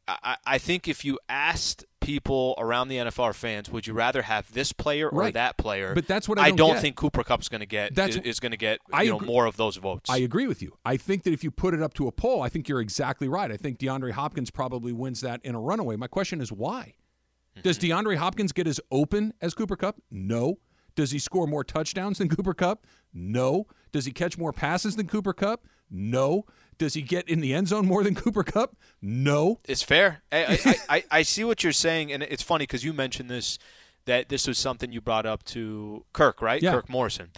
[0.07, 4.49] I, I think if you asked people around the NFL fans, would you rather have
[4.53, 5.33] this player or Right.
[5.33, 5.93] that player?
[5.93, 6.81] But that's what I don't get.
[6.81, 7.93] think Cooper Kupp's going to get.
[7.93, 10.09] That's- is, is going to get I you know agree- more of those votes.
[10.09, 10.77] I agree with you.
[10.85, 13.27] I think that if you put it up to a poll, I think you're exactly
[13.27, 13.51] right.
[13.51, 15.97] I think DeAndre Hopkins probably wins that in a runaway.
[15.97, 16.95] My question is why?
[17.61, 18.07] Does mm-hmm.
[18.07, 19.97] DeAndre Hopkins get as open as Cooper Kupp?
[20.09, 20.59] No.
[20.95, 22.87] Does he score more touchdowns than Cooper Kupp?
[23.13, 23.67] No.
[23.91, 25.65] Does he catch more passes than Cooper Kupp?
[25.91, 26.45] No.
[26.77, 28.75] Does he get in the end zone more than Cooper Kupp?
[29.01, 29.59] No.
[29.65, 30.21] It's fair.
[30.31, 33.57] I, I, I, I see what you're saying, and it's funny because you mentioned this
[34.05, 36.61] that this was something you brought up to Kirk, right?
[36.61, 36.71] Yeah.
[36.71, 37.29] Kirk Morrison.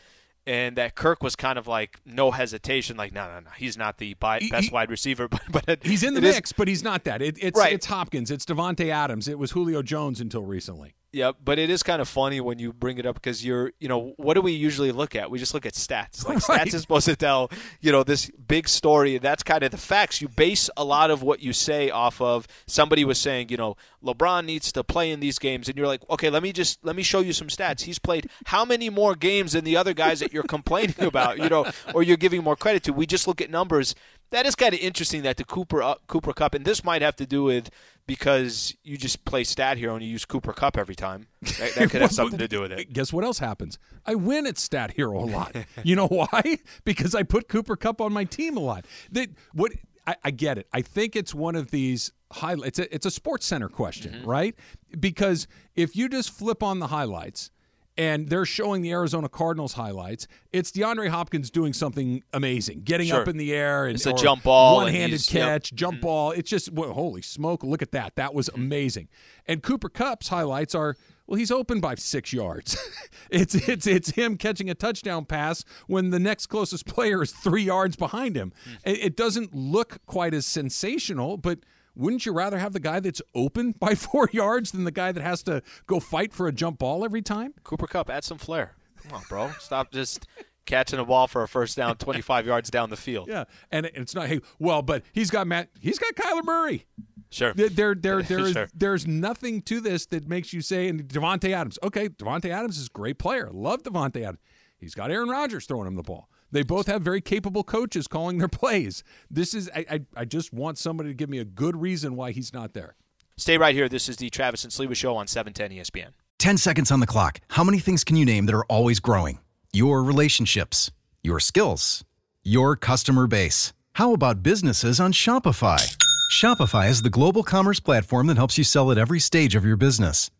[0.46, 3.98] And that Kirk was kind of like no hesitation, like no, no, no, he's not
[3.98, 6.68] the best he- wide receiver, but but it- He's in the it is- mix, but
[6.68, 7.22] he's not that.
[7.22, 7.74] It, it's Right.
[7.74, 8.32] it's Hopkins.
[8.32, 9.28] It's Davante Adams.
[9.28, 10.96] It was Julio Jones until recently.
[11.12, 13.88] Yeah, but it is kind of funny when you bring it up because you're, you
[13.88, 15.32] know, what do we usually look at?
[15.32, 16.24] We just look at stats.
[16.24, 16.62] Like Right.
[16.68, 17.50] stats is supposed to tell,
[17.82, 19.18] you know, this big story.
[19.18, 20.22] That's kind of the facts.
[20.22, 22.48] You base a lot of what you say off of.
[22.68, 26.08] Somebody was saying, you know, LeBron needs to play in these games, and you're like,
[26.12, 27.82] okay, let me just let me show you some stats.
[27.82, 31.50] He's played how many more games than the other guys that you're complaining about, you
[31.50, 32.94] know, or you're giving more credit to.
[32.94, 33.96] We just look at numbers.
[34.32, 37.16] That is kind of interesting that the Cooper uh, Cooper Kupp, and this might have
[37.18, 37.70] to do with
[38.06, 41.28] because you just play Stat Hero and you use Cooper Kupp every time.
[41.60, 42.92] That, that could have something to do with it.
[42.94, 43.78] Guess what else happens?
[44.06, 45.56] I win at Stat Hero a lot.
[45.84, 46.58] you know why?
[46.86, 48.86] Because I put Cooper Kupp on my team a lot.
[49.12, 49.72] That what
[50.08, 50.68] I, I get it.
[50.74, 52.80] I think it's one of these highlights.
[52.80, 54.30] It's a, it's a Sports Center question, Mm-hmm.
[54.30, 54.56] right?
[55.00, 57.52] Because if you just flip on the highlights.
[58.00, 60.26] And they're showing the Arizona Cardinals highlights.
[60.54, 63.22] It's DeAndre Hopkins doing something amazing, getting Sure.
[63.22, 65.44] up in the air and It's a jump ball one-handed he's- yep.
[65.44, 66.02] catch, jump mm.
[66.02, 66.32] ball.
[66.32, 67.62] It's just well, holy smoke!
[67.62, 68.16] Look at that.
[68.16, 68.62] That was mm-hmm.
[68.62, 69.08] amazing.
[69.46, 70.96] And Cooper Kupp's highlights are
[71.28, 72.78] well, he's open by six yards.
[73.30, 77.64] it's it's it's him catching a touchdown pass when the next closest player is three
[77.64, 78.54] yards behind him.
[78.66, 78.92] Mm.
[78.94, 81.60] It, it doesn't look quite as sensational, but.
[82.00, 85.22] Wouldn't you rather have the guy that's open by four yards than the guy that
[85.22, 87.54] has to go fight for a jump ball every time?
[87.64, 88.76] Cooper Kupp, add some flair.
[89.04, 89.52] Come on, bro.
[89.60, 90.26] Stop just
[90.66, 93.28] catching a ball for a first down 25 yards down the field.
[93.28, 94.28] Yeah, and it's not.
[94.28, 95.70] Hey, well, but he's got Matt.
[95.80, 96.86] He's got Kyler Murray.
[97.32, 97.54] Sure.
[97.54, 98.68] There, there, there, there is, Sure.
[98.74, 101.78] there's nothing to this that makes you say, and Davante Adams.
[101.84, 103.50] Okay, Davante Adams is a great player.
[103.52, 104.40] Love Davante Adams.
[104.78, 106.30] He's got Aaron Rodgers throwing him the ball.
[106.52, 109.04] They both have very capable coaches calling their plays.
[109.30, 112.32] This is, I, I, I just want somebody to give me a good reason why
[112.32, 112.96] he's not there.
[113.38, 113.88] Stay right here.
[113.88, 116.10] This is the Travis and Sleva Show on E 710 ESPN.
[116.40, 117.40] 10 seconds on the clock.
[117.50, 119.40] How many things can you name that are always growing?
[119.72, 120.92] Your relationships,
[121.24, 122.04] your skills,
[122.44, 123.74] your customer base.
[123.94, 125.96] How about businesses on Shopify?
[126.32, 129.78] Shopify is the global commerce platform that helps you sell at every stage of your
[129.78, 130.32] business.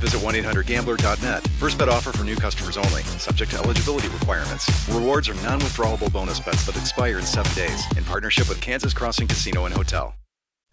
[0.00, 1.46] visit 1-800-GAMBLER.net.
[1.58, 3.02] First bet offer for new customers only.
[3.18, 4.68] Subject to eligibility requirements.
[4.88, 7.84] Rewards are non-withdrawable bonus bets that expire in seven days.
[7.96, 10.14] In partnership with Kansas Crossing Casino and Hotel.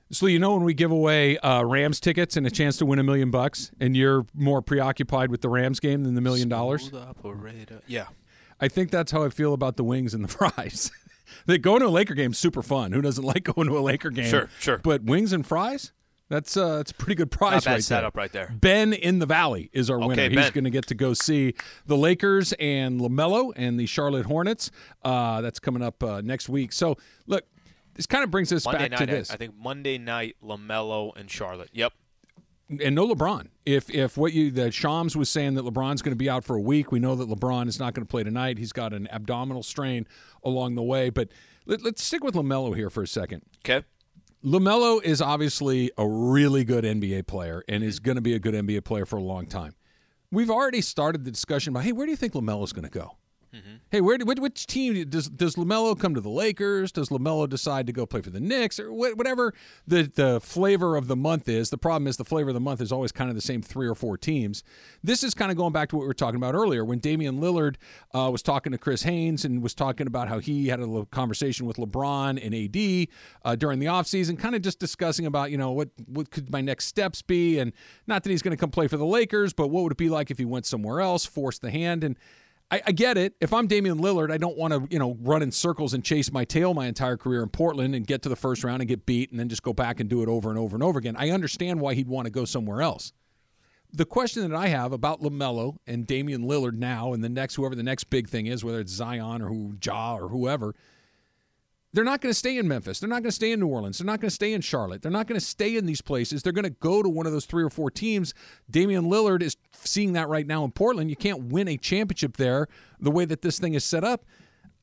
[0.10, 2.98] So you know when we give away uh, Rams tickets and a chance to win
[2.98, 6.90] a million bucks, and you're more preoccupied with the Rams game than the million dollars.
[7.88, 8.06] Yeah.
[8.60, 10.92] I think that's how I feel about the wings and the fries.
[11.46, 12.94] that going to a Laker game is super fun.
[12.94, 14.30] Who doesn't like going to a Laker game?
[14.30, 14.78] Sure, sure.
[14.78, 15.92] But wings and fries,
[16.30, 17.82] that's uh, that's a pretty good prize right there.
[17.82, 18.54] setup right there.
[18.60, 20.42] Ben in the Valley is our Okay, winner.
[20.42, 21.54] He's going to get to go see
[21.86, 24.72] the Lakers and LaMelo and the Charlotte Hornets.
[25.04, 26.74] Uh, that's coming up uh, next week.
[26.74, 27.46] So look,
[27.94, 29.00] this kind of brings us Monday back night.
[29.00, 29.32] to this.
[29.32, 31.70] I think Monday night, LaMelo and Charlotte.
[31.74, 31.94] Yep.
[32.82, 33.48] and no LeBron.
[33.66, 36.56] If if what you the Shams was saying that LeBron's going to be out for
[36.56, 38.58] a week, we know that LeBron is not going to play tonight.
[38.58, 40.06] He's got an abdominal strain
[40.44, 41.10] along the way.
[41.10, 41.30] But
[41.66, 43.44] let, let's stick with LaMelo here for a second.
[43.66, 43.86] Okay.
[44.48, 48.06] LaMelo is obviously a really good NBA player and is mm-hmm.
[48.06, 49.76] going to be a good NBA player for a long time.
[50.32, 53.17] We've already started the discussion about, hey, where do you think LaMelo's going to go?
[53.90, 56.92] Hey, where which, which team does does LaMelo come to the Lakers?
[56.92, 59.54] Does LaMelo decide to go play for the Knicks or wh- whatever
[59.88, 61.70] the the flavor of the month is?
[61.70, 63.88] The problem is the flavor of the month is always kind of the same three
[63.88, 64.64] or four teams.
[65.04, 67.40] This is kind of going back to what we were talking about earlier when Damian
[67.40, 67.76] Lillard
[68.14, 71.66] uh, was talking to Chris Haynes and was talking about how he had a conversation
[71.66, 73.08] with LeBron and AD
[73.46, 76.62] uh, during the offseason, kind of just discussing about you know what what could my
[76.62, 77.72] next steps be, and
[78.06, 80.10] not that he's going to come play for the Lakers, but what would it be
[80.10, 82.18] like if he went somewhere else, forced the hand, and
[82.70, 83.34] I, I get it.
[83.40, 86.32] If I'm Damian Lillard, I don't want to, you know, run in circles and chase
[86.32, 89.06] my tail my entire career in Portland and get to the first round and get
[89.06, 91.16] beat and then just go back and do it over and over and over again.
[91.18, 93.14] I understand why he'd want to go somewhere else.
[93.94, 97.74] The question that I have about LaMelo and Damian Lillard now and the next whoever
[97.74, 100.76] the next big thing is, whether it's Zion or who Ja or whoever,
[101.98, 103.00] they're not going to stay in Memphis.
[103.00, 103.98] They're not going to stay in New Orleans.
[103.98, 105.02] They're not going to stay in Charlotte.
[105.02, 106.44] They're not going to stay in these places.
[106.44, 108.36] They're going to go to one of those three or four teams.
[108.70, 111.10] Damian Lillard is seeing that right now in Portland.
[111.10, 112.68] You can't win a championship there
[113.00, 114.26] the way that this thing is set up.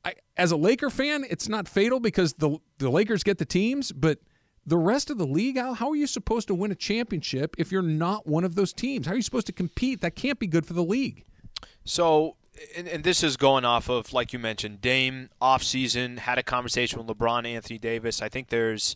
[0.03, 3.93] I, as a Laker fan, it's not fatal because the the Lakers get the teams,
[3.93, 4.19] but
[4.65, 7.71] the rest of the league, how, how are you supposed to win a championship if
[7.71, 9.07] you're not one of those teams?
[9.07, 10.01] How are you supposed to compete?
[10.01, 11.23] That can't be good for the league.
[11.85, 12.35] So,
[12.75, 16.43] and, and this is going off of, like you mentioned, Dame off season had a
[16.43, 18.21] conversation with LeBron, Anthony Davis.
[18.21, 18.95] I think there's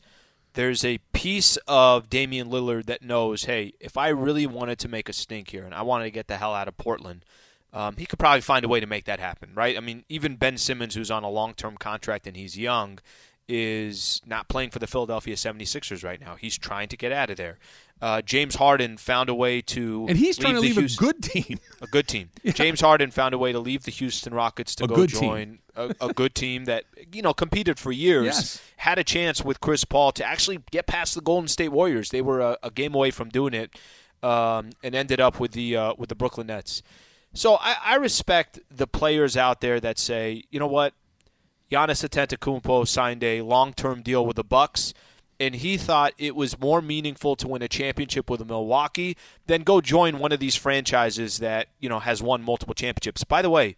[0.53, 5.07] there's a piece of Damian Lillard that knows, hey, if I really wanted to make
[5.07, 7.23] a stink here and I wanted to get the hell out of Portland,
[7.71, 9.77] um, he could probably find a way to make that happen, right?
[9.77, 12.99] I mean, even Ben Simmons, who's on a long term contract and he's young,
[13.49, 16.35] is not playing for the Philadelphia 76ers right now.
[16.35, 17.57] He's trying to get out of there.
[17.99, 21.57] Uh, James Harden found a way to And he's trying to leave a good team.
[21.81, 22.29] a good team.
[22.45, 25.95] James Harden found a way to leave the Houston Rockets to A go join a,
[25.99, 28.25] a good team that you know competed for years.
[28.25, 28.61] Yes.
[28.77, 32.09] Had a chance with Chris Paul to actually get past the Golden State Warriors.
[32.09, 33.71] They were a, a game away from doing it,
[34.21, 36.83] um, and ended up with the uh, with the Brooklyn Nets.
[37.33, 40.93] So I, I respect the players out there that say, you know what,
[41.71, 44.93] Giannis Antetokounmpo signed a long-term deal with the Bucks,
[45.39, 49.15] and he thought it was more meaningful to win a championship with Milwaukee
[49.47, 53.23] than go join one of these franchises that you know has won multiple championships.
[53.23, 53.75] By the way,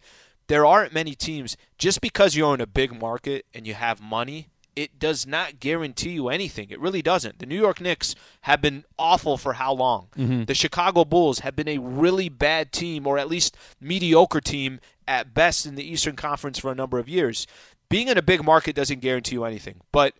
[0.48, 4.48] there aren't many teams just because you're in a big market and you have money.
[4.74, 6.70] It does not guarantee you anything.
[6.70, 7.40] It really doesn't.
[7.40, 10.08] The New York Knicks have been awful for how long?
[10.16, 10.44] Mm-hmm.
[10.44, 15.34] The Chicago Bulls have been a really bad team, or at least mediocre team at
[15.34, 17.46] best in the Eastern Conference for a number of years
[17.92, 19.80] being in a big market doesn't guarantee you anything.
[19.92, 20.14] But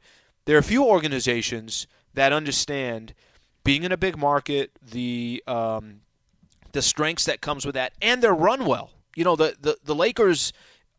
[0.44, 3.14] there are a few organizations that understand
[3.64, 6.00] being in a big market, the um,
[6.72, 8.90] the strengths that comes with that, and they're run well.
[9.16, 10.52] You know, the the, the Lakers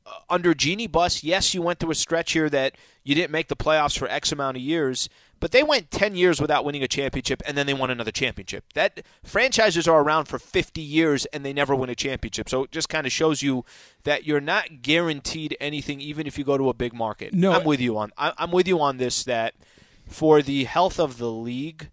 [0.05, 3.49] uh, under Jeanie Buss, yes, you went through a stretch here that you didn't make
[3.49, 5.09] the playoffs for X amount of years,
[5.43, 8.63] but they went 10 years without winning a championship and then they won another championship.
[8.75, 12.47] That franchises are around for 50 years and they never win a championship.
[12.47, 13.65] So it just kind of shows you
[14.05, 17.33] that you're not guaranteed anything even if you go to a big market.
[17.33, 17.51] No.
[17.51, 19.55] I'm with you on I- I'm with you on this that
[20.07, 21.89] for the health of the league,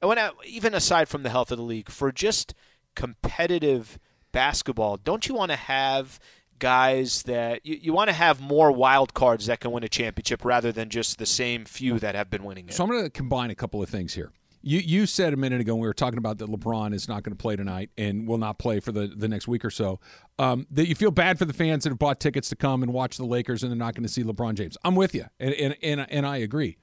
[0.00, 2.54] and when I, even aside from the health of the league, for just
[2.94, 3.98] competitive
[4.32, 6.18] basketball, don't you want to have
[6.58, 10.44] guys that you, you want to have more wild cards that can win a championship
[10.44, 12.74] rather than just the same few that have been winning it?
[12.74, 14.32] So I'm going to combine a couple of things here.
[14.66, 17.36] You you said a minute ago we were talking about that LeBron is not going
[17.36, 20.00] to play tonight and will not play for the, the next week or so.
[20.38, 22.90] Um, that you feel bad for the fans that have bought tickets to come and
[22.90, 24.78] watch the Lakers and they're not going to see LeBron James.
[24.82, 26.78] I'm with you, and and and, and I agree.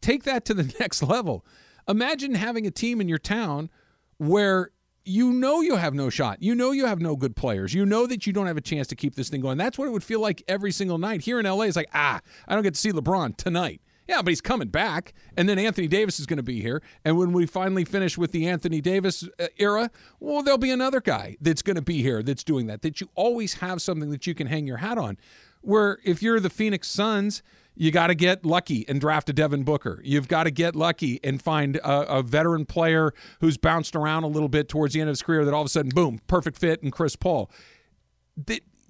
[0.00, 1.44] Take that to the next level.
[1.88, 3.70] Imagine having a team in your town
[4.18, 4.70] where
[5.04, 6.42] you know you have no shot.
[6.42, 7.74] You know you have no good players.
[7.74, 9.58] You know that you don't have a chance to keep this thing going.
[9.58, 11.22] That's what it would feel like every single night.
[11.22, 13.80] Here in LA, it's like, ah, I don't get to see LeBron tonight.
[14.10, 15.14] Yeah, but he's coming back.
[15.36, 16.82] And then Anthony Davis is going to be here.
[17.04, 19.88] And when we finally finish with the Anthony Davis uh, era,
[20.18, 22.82] well, there'll be another guy that's going to be here that's doing that.
[22.82, 25.16] That you always have something that you can hang your hat on.
[25.60, 27.42] Where if you're the Phoenix Suns,
[27.80, 30.02] You got to get lucky and draft a Devin Booker.
[30.04, 34.26] You've got to get lucky and find a, a, veteran player who's bounced around a
[34.26, 36.58] little bit towards the end of his career that all of a sudden, boom, perfect
[36.58, 37.50] fit and Chris Paul.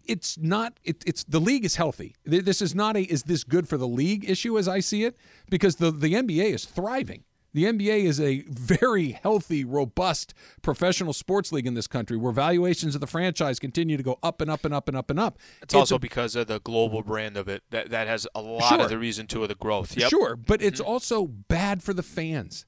[0.06, 0.80] it's not.
[0.82, 2.16] It, it's the league is healthy.
[2.24, 5.16] This is not a is this good for the league issue as I see it
[5.48, 7.22] because the the NBA is thriving.
[7.52, 12.94] The NBA is a very healthy, robust professional sports league in this country where valuations
[12.94, 15.38] of the franchise continue to go up and up and up and up and up.
[15.56, 17.62] It's, it's also a, because of the global brand of it.
[17.70, 18.80] That that has a lot sure.
[18.80, 19.96] of the reason to the growth.
[19.96, 20.10] Yep.
[20.10, 20.90] Sure, but it's mm-hmm.
[20.90, 22.66] also bad for the fans.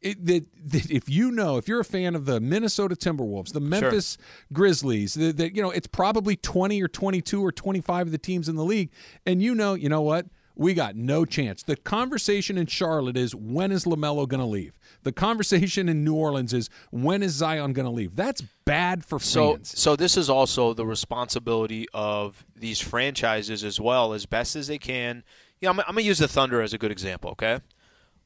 [0.00, 3.60] It, that, that if you know, if you're a fan of the Minnesota Timberwolves, the
[3.60, 4.46] Memphis sure.
[4.52, 8.54] Grizzlies, that you know, it's probably 20 or 22 or 25 of the teams in
[8.54, 8.90] the league,
[9.26, 10.26] and you know, you know what?
[10.58, 11.62] We got no chance.
[11.62, 14.78] The conversation in Charlotte is when is LaMelo going to leave?
[15.04, 18.16] The conversation in New Orleans is when is Zion going to leave?
[18.16, 19.78] That's bad for so, fans.
[19.78, 24.78] So this is also the responsibility of these franchises as well, as best as they
[24.78, 25.22] can.
[25.60, 27.60] Yeah, I'm, I'm going to use the Thunder as a good example, okay?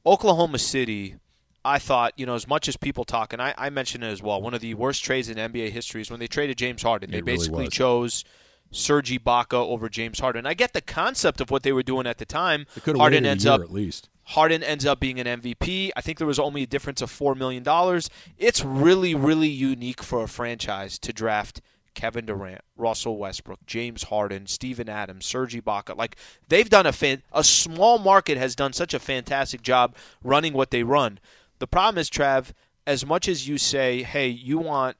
[0.04, 1.16] Oklahoma City
[1.64, 4.20] I thought, you know, as much as people talk, and I, I mentioned it as
[4.20, 7.12] well, one of the worst trades in NBA history is when they traded James Harden.
[7.12, 8.24] They basically really chose
[8.72, 10.46] Serge Ibaka over James Harden.
[10.46, 12.66] I get the concept of what they were doing at the time.
[12.84, 14.08] Harden ends up at least.
[14.24, 15.90] Harden ends up being an MVP.
[15.94, 18.08] I think there was only a difference of four million dollars.
[18.38, 21.60] It's really, really unique for a franchise to draft
[21.94, 25.96] Kevin Durant, Russell Westbrook, James Harden, Steven Adams, Serge Ibaka.
[25.96, 26.16] Like
[26.48, 30.70] they've done a fan, a small market has done such a fantastic job running what
[30.70, 31.18] they run.
[31.58, 32.52] The problem is, Trav,
[32.86, 34.96] as much as you say, hey, you want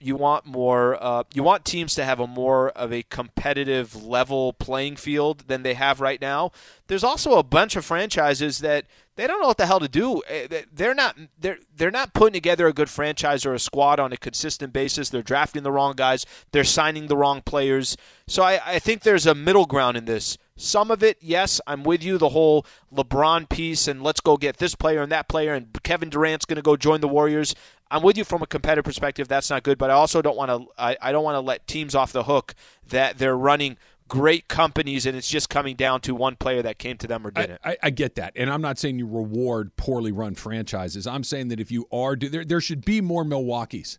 [0.00, 4.52] you want more uh, you want teams to have a more of a competitive level
[4.52, 6.52] playing field than they have right now.
[6.86, 8.86] There's also a bunch of franchises that
[9.16, 10.22] they don't know what the hell to do.
[10.28, 14.12] Eh, they're not they're they're not putting together a good franchise or a squad on
[14.12, 15.10] a consistent basis.
[15.10, 16.24] They're drafting the wrong guys.
[16.52, 17.96] They're signing the wrong players.
[18.26, 21.84] So I, I think there's a middle ground in this some of it, yes, I'm
[21.84, 22.18] with you.
[22.18, 26.10] The whole LeBron piece and let's go get this player and that player, and Kevin
[26.10, 27.54] Durant's going to go join the Warriors.
[27.90, 29.28] I'm with you from a competitive perspective.
[29.28, 30.70] That's not good, but I also don't want to.
[30.76, 32.54] I, I don't want to let teams off the hook
[32.88, 33.78] that they're running
[34.08, 37.30] great companies and it's just coming down to one player that came to them or
[37.30, 37.60] didn't.
[37.62, 41.06] I, I, I, get that, and I'm not saying you reward poorly run franchises.
[41.06, 43.98] I'm saying that if you are, there there should be more Milwaukee's.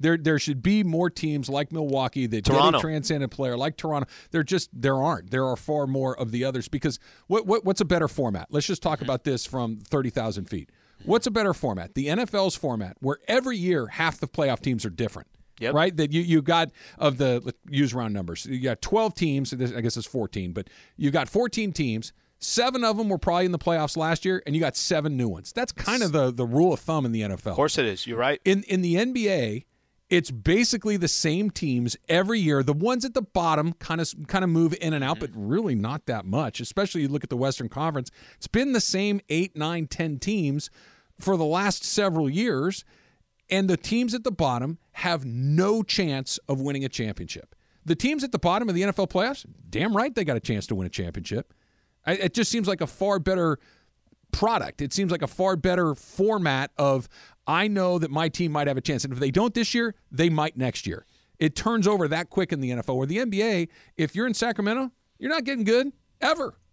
[0.00, 2.72] There, there should be more teams like Milwaukee that Toronto.
[2.72, 4.08] get a transcendent player like Toronto.
[4.30, 5.30] There just there aren't.
[5.30, 8.48] There are far more of the others because what, what what's a better format?
[8.50, 10.70] Let's just talk about this from thirty thousand feet.
[11.04, 11.94] What's a better format?
[11.94, 15.28] The NFL's format, where every year half the playoff teams are different.
[15.60, 15.74] Yep.
[15.74, 15.96] Right?
[15.96, 18.46] That you, you got of the use round numbers.
[18.46, 19.52] You got 12 teams.
[19.52, 22.12] I guess it's 14, but you got 14 teams.
[22.40, 25.28] Seven of them were probably in the playoffs last year, and you got seven new
[25.28, 25.52] ones.
[25.52, 27.48] That's kind of the, the rule of thumb in the NFL.
[27.48, 28.06] Of course it is.
[28.06, 28.40] You're right.
[28.44, 29.64] In in the NBA,
[30.10, 32.62] it's basically the same teams every year.
[32.62, 35.32] The ones at the bottom kind of kind of move in and out, mm-hmm.
[35.32, 36.60] but really not that much.
[36.60, 38.10] Especially you look at the Western Conference.
[38.36, 40.70] It's been the same eight, nine, ten teams
[41.18, 42.84] for the last several years,
[43.50, 47.54] and the teams at the bottom have no chance of winning a championship.
[47.84, 50.66] The teams at the bottom of the NFL playoffs, damn right they got a chance
[50.68, 51.52] to win a championship.
[52.06, 53.58] It just seems like a far better
[54.32, 54.80] product.
[54.80, 57.08] It seems like a far better format of
[57.48, 59.04] I know that my team might have a chance.
[59.04, 61.06] And if they don't this year, they might next year.
[61.38, 62.94] It turns over that quick in the NFL.
[62.94, 66.54] Or the NBA, if you're in Sacramento, you're not getting good ever.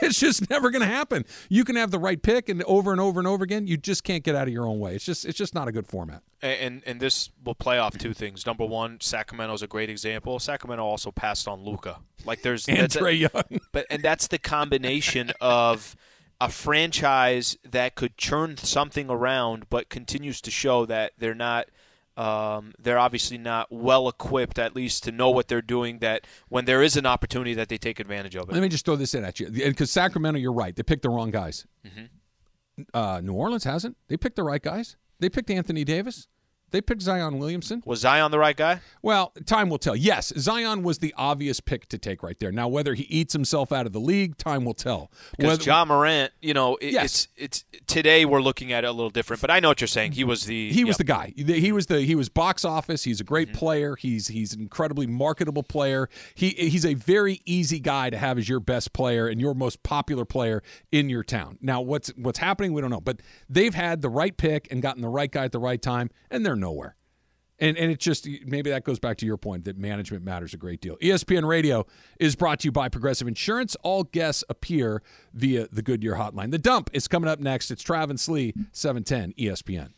[0.00, 1.26] It's just never going to happen.
[1.50, 4.04] You can have the right pick and over and over and over again, you just
[4.04, 4.94] can't get out of your own way.
[4.94, 6.22] It's just it's just not a good format.
[6.40, 8.46] And and, this will play off two things.
[8.46, 10.38] Number one, Sacramento is a great example.
[10.38, 11.98] Sacramento also passed on Luka.
[12.24, 15.94] Like there's and Trae Young, but and that's the combination of
[16.42, 21.68] a franchise that could churn something around, but continues to show that they're not.
[22.14, 26.00] Um, they're obviously not well equipped, at least to know what they're doing.
[26.00, 28.52] That when there is an opportunity, that they take advantage of it.
[28.52, 30.74] Let me just throw this in at you, because Sacramento, you're right.
[30.74, 31.64] They picked the wrong guys.
[31.86, 32.82] Mm-hmm.
[32.92, 33.96] Uh, New Orleans hasn't.
[34.08, 34.96] They picked the right guys.
[35.20, 36.26] They picked Anthony Davis.
[36.72, 37.82] They picked Zion Williamson.
[37.84, 38.80] Was Zion the right guy?
[39.02, 39.94] Well, time will tell.
[39.94, 42.50] Yes, Zion was the obvious pick to take right there.
[42.50, 45.10] Now, whether he eats himself out of the league, time will tell.
[45.36, 47.28] Because John Morant, you know, it, yes.
[47.36, 49.42] it's it's today we're looking at it a little different.
[49.42, 50.12] But I know what you're saying.
[50.12, 51.34] He was the he was the guy.
[51.36, 53.04] He was the he was box office.
[53.04, 53.58] He's a great mm-hmm.
[53.58, 53.96] player.
[53.96, 56.08] He's he's an incredibly marketable player.
[56.34, 59.82] He he's a very easy guy to have as your best player and your most
[59.82, 61.58] popular player in your town.
[61.60, 62.72] Now, what's what's happening?
[62.72, 63.00] We don't know.
[63.00, 66.10] But they've had the right pick and gotten the right guy at the right time,
[66.30, 66.96] and they're nowhere.
[67.58, 70.56] And, and it's just maybe that goes back to your point that management matters a
[70.56, 70.96] great deal.
[70.96, 71.86] ESPN Radio
[72.18, 73.76] is brought to you by Progressive Insurance.
[73.84, 75.00] All guests appear
[75.32, 76.50] via the Goodyear hotline.
[76.50, 77.70] The dump is coming up next.
[77.70, 79.90] It's Travis Lee, 710 ESPN.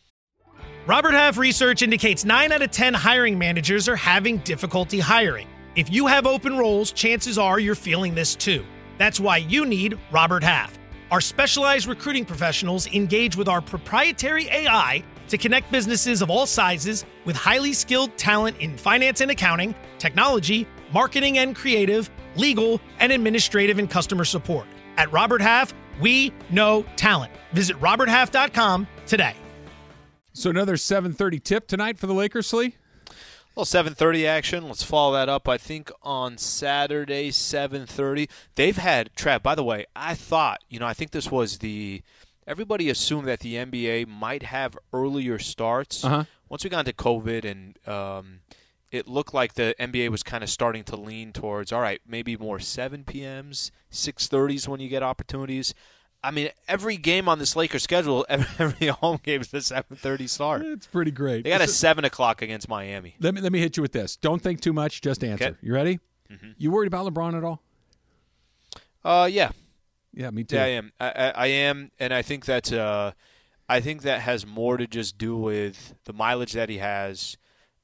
[0.86, 5.48] Robert Half research indicates 9 out of 10 hiring managers are having difficulty hiring.
[5.74, 8.64] If you have open roles, chances are you're feeling this too.
[8.98, 10.78] That's why you need Robert Half.
[11.10, 15.02] Our specialized recruiting professionals engage with our proprietary AI
[15.34, 20.64] to connect businesses of all sizes with highly skilled talent in finance and accounting, technology,
[20.92, 24.66] marketing and creative, legal, and administrative and customer support.
[24.96, 27.32] At Robert Half, we know talent.
[27.52, 29.34] Visit roberthalf.com today.
[30.32, 32.76] So another 7:30 tip tonight for the Lakers, Slee.
[33.56, 34.68] Well, 7:30 action.
[34.68, 35.48] Let's follow that up.
[35.48, 38.28] I think on Saturday 7:30.
[38.54, 39.42] They've had Trav.
[39.42, 42.02] By the way, I thought you know I think this was the
[42.46, 46.04] everybody assumed that the NBA might have earlier starts.
[46.04, 46.24] Uh-huh.
[46.48, 48.40] Once we got into COVID and um,
[48.90, 52.36] it looked like the NBA was kind of starting to lean towards all right, maybe
[52.36, 55.74] more 7 p.m.s, 6:30s when you get opportunities.
[56.22, 60.28] I mean, every game on this Lakers schedule, every, every home game is a 7:30
[60.28, 60.62] start.
[60.62, 61.44] It's pretty great.
[61.44, 63.16] They got a seven o'clock against Miami.
[63.20, 64.16] let me let me hit you with this.
[64.16, 65.00] Don't think too much.
[65.00, 65.44] Just answer.
[65.44, 65.56] Okay.
[65.60, 65.98] You ready?
[66.30, 66.50] Mm-hmm.
[66.56, 67.60] You worried about LeBron at all?
[69.04, 69.50] Uh, yeah,
[70.14, 70.56] Yeah, me too.
[70.56, 70.92] Yeah, I am.
[71.00, 73.12] I, I, I am, and I think that uh,
[73.68, 77.36] I think that has more to just do with the mileage that he has.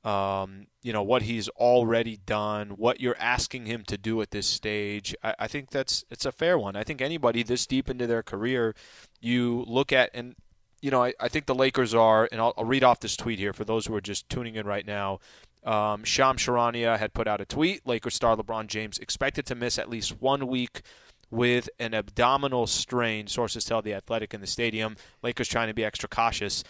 [0.03, 4.47] Um, you know what he's already done, what you're asking him to do at this
[4.47, 5.15] stage.
[5.23, 6.77] I, I think that's it's a fair one.
[6.77, 8.75] I think anybody this deep into their career,
[9.21, 10.37] you look at and
[10.81, 13.39] you know I, I think the Lakers are, and I'll, I'll read off this tweet
[13.39, 15.19] here for those who are just tuning in right now.
[15.65, 17.87] Um, Shams Charania had put out a tweet.
[17.87, 20.81] Lakers star LeBron James expected to miss at least one week
[21.31, 23.27] with an abdominal strain.
[23.27, 24.97] Sources tell the Athletic in the stadium.
[25.23, 26.65] Lakers trying to be extra cautious.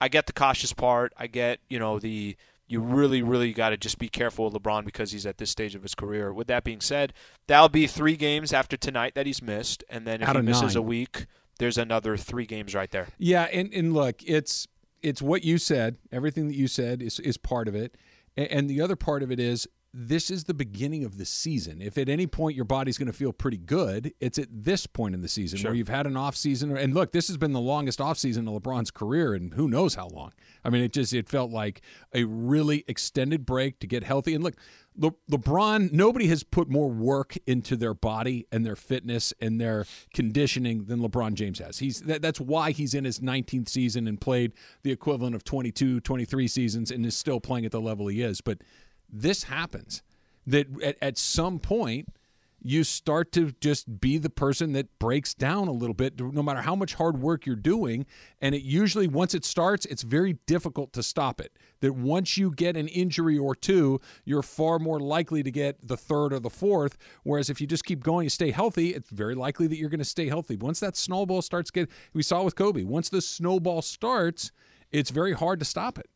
[0.00, 1.12] I get the cautious part.
[1.16, 2.36] I get you know the
[2.66, 5.74] you really really got to just be careful with LeBron because he's at this stage
[5.74, 6.32] of his career.
[6.32, 7.12] With that being said,
[7.46, 10.74] that'll be three games after tonight that he's missed, and then if Out he misses
[10.74, 10.76] nine.
[10.76, 11.26] a week,
[11.58, 13.08] there's another three games right there.
[13.18, 14.66] Yeah, and, and look, it's
[15.02, 15.96] it's what you said.
[16.10, 17.96] Everything that you said is is part of it,
[18.36, 21.82] and, and the other part of it is this is the beginning of the season.
[21.82, 25.14] If at any point your body's going to feel pretty good, it's at this point
[25.14, 26.74] in the season where you've had an off season.
[26.74, 29.94] And look, this has been the longest off season of LeBron's career, and who knows
[29.94, 30.32] how long.
[30.64, 31.82] I mean, it just it felt like
[32.14, 34.34] a really extended break to get healthy.
[34.34, 34.54] And look,
[34.96, 39.84] Le- LeBron, nobody has put more work into their body and their fitness and their
[40.14, 41.80] conditioning than LeBron James has.
[41.80, 44.52] He's that, that's why he's in his 19th season and played
[44.84, 48.40] the equivalent of 22, 23 seasons and is still playing at the level he is.
[48.40, 48.58] But
[49.12, 50.02] this happens
[50.46, 52.08] that at, at some point
[52.64, 56.62] you start to just be the person that breaks down a little bit no matter
[56.62, 58.06] how much hard work you're doing.
[58.40, 61.58] And it usually once it starts it's very difficult to stop it.
[61.80, 65.96] That once you get an injury or two you're far more likely to get the
[65.96, 66.96] third or the fourth.
[67.24, 69.98] Whereas if you just keep going and stay healthy it's very likely that you're going
[69.98, 70.56] to stay healthy.
[70.56, 74.52] Once that snowball starts get we saw with Kobe once the snowball starts
[74.92, 76.08] it's very hard to stop it.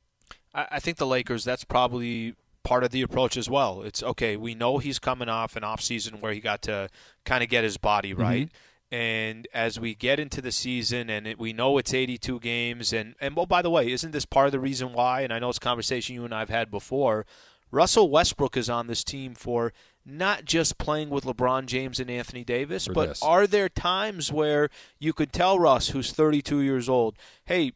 [0.55, 1.44] I think the Lakers.
[1.44, 2.34] That's probably
[2.67, 3.83] part of the approach as well.
[3.83, 4.37] It's okay.
[4.37, 6.89] We know he's coming off an off season where he got to
[7.25, 8.23] kind of get his body mm-hmm.
[8.23, 8.49] right.
[8.91, 13.14] And as we get into the season, and it, we know it's 82 games, and
[13.21, 15.23] and oh by the way, isn't this part of the reason why?
[15.23, 17.27] And I know it's a conversation you and I've had before.
[17.73, 19.73] Russell Westbrook is on this team for
[20.05, 23.23] not just playing with LeBron James and Anthony Davis, For but this.
[23.23, 27.73] are there times where you could tell Russ, who's 32 years old, hey,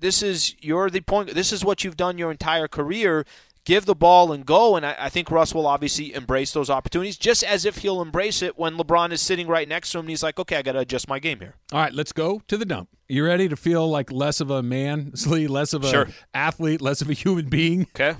[0.00, 1.34] this is you're the point.
[1.34, 3.24] This is what you've done your entire career.
[3.68, 4.76] Give the ball and go.
[4.76, 8.40] And I, I think Russ will obviously embrace those opportunities, just as if he'll embrace
[8.40, 10.04] it when LeBron is sitting right next to him.
[10.04, 11.54] and He's like, okay, I got to adjust my game here.
[11.70, 12.88] All right, let's go to the dump.
[13.08, 16.08] You ready to feel like less of a man, less of a Sure.
[16.32, 17.82] athlete, less of a human being?
[17.94, 18.16] Okay.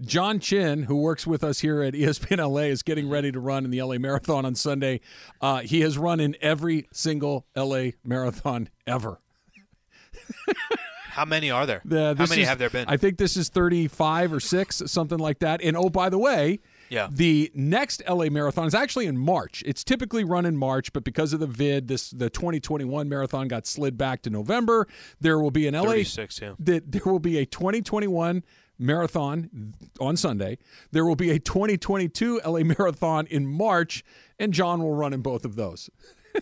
[0.00, 3.64] John Chin, who works with us here at ESPN LA, is getting ready to run
[3.64, 5.00] in the LA Marathon on Sunday.
[5.40, 9.20] Uh, he has run in every single LA Marathon ever.
[11.10, 11.82] How many are there?
[11.84, 12.86] The- How many is- have there been?
[12.88, 15.60] I think this is 35 or 6, something like that.
[15.62, 17.08] And oh, by the way, Yeah.
[17.10, 19.62] the next LA Marathon is actually in March.
[19.66, 23.66] It's typically run in March, but because of the vid, this the 2021 marathon got
[23.66, 24.86] slid back to November.
[25.20, 26.54] There will be an LA 36, yeah.
[26.58, 28.42] that there will be a 2021
[28.78, 30.56] marathon on Sunday.
[30.90, 34.02] There will be a 2022 LA marathon in March,
[34.38, 35.90] and John will run in both of those.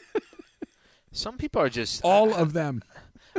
[1.13, 2.83] Some people are just All of them.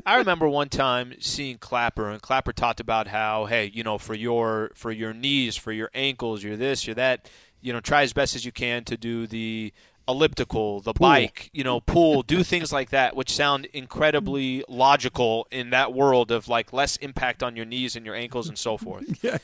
[0.06, 4.14] I remember one time seeing Clapper, and Clapper talked about how, hey, you know, for
[4.14, 7.30] your for your knees, for your ankles, you're this, you're that,
[7.62, 9.74] you know, try as best as you can to do the
[10.08, 15.70] elliptical, the bike, you know, pool, do things like that, which sound incredibly logical in
[15.70, 19.06] that world of like less impact on your knees and your ankles and so forth.
[19.24, 19.38] Yeah.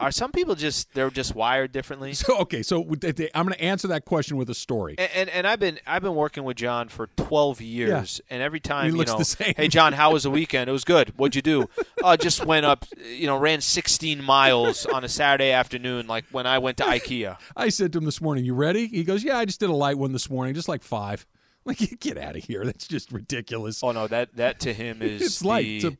[0.00, 2.14] Are some people just they're just wired differently?
[2.14, 4.94] So okay, so I'm going to answer that question with a story.
[4.98, 8.34] And, and, and I've been I've been working with John for 12 years, yeah.
[8.34, 9.54] and every time he you know, the same.
[9.56, 10.68] hey John, how was the weekend?
[10.68, 11.12] It was good.
[11.16, 11.68] What'd you do?
[12.02, 16.46] oh, just went up, you know, ran 16 miles on a Saturday afternoon, like when
[16.46, 17.38] I went to IKEA.
[17.56, 19.74] I said to him this morning, "You ready?" He goes, "Yeah, I just did a
[19.74, 21.26] light one this morning, just like five.
[21.66, 22.62] Like, get out of here.
[22.62, 23.82] That's just ridiculous.
[23.82, 25.96] Oh no, that that to him is it's the,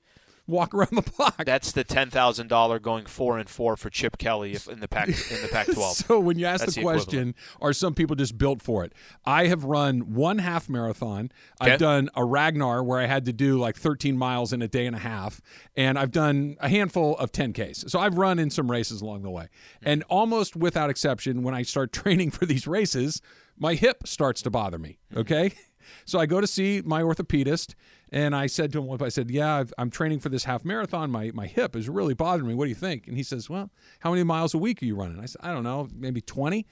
[0.47, 1.45] walk around the block.
[1.45, 4.89] That's the ten thousand dollar going four and four for Chip Kelly if in the
[4.89, 5.97] pack in the Pac twelve.
[5.97, 8.93] so when you ask That's the the question, are some people just built for it?
[9.25, 11.31] I have run one half marathon.
[11.61, 11.73] Okay.
[11.73, 14.87] I've done a Ragnar where I had to do like 13 miles in a day
[14.87, 15.41] and a half,
[15.77, 17.91] and I've done a handful of 10ks.
[17.91, 19.49] So I've run in some races along the way,
[19.83, 19.89] hmm.
[19.89, 23.21] and almost without exception, when I start training for these races,
[23.59, 24.99] my hip starts to bother me.
[25.13, 25.21] Hmm.
[25.21, 25.53] Okay.
[26.07, 27.75] So I go to see my orthopedist,
[28.15, 31.11] and I said to him, I said, "Yeah, I've, I'm training for this half marathon.
[31.11, 32.55] My my hip is really bothering me.
[32.55, 34.95] What do you think?" And he says, "Well, how many miles a week are you
[34.95, 36.65] running?" I said, "I don't know, maybe 20."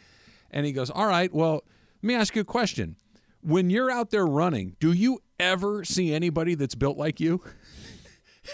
[0.52, 1.64] And he goes, "All right, well,
[2.00, 2.94] let me ask you a question.
[3.40, 7.42] When you're out there running, do you ever see anybody that's built like you?"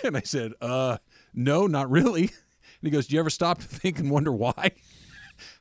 [0.04, 0.96] And I said, "Uh,
[1.34, 2.30] no, not really."
[2.80, 4.70] And he goes, "Do you ever stop to think and wonder why?"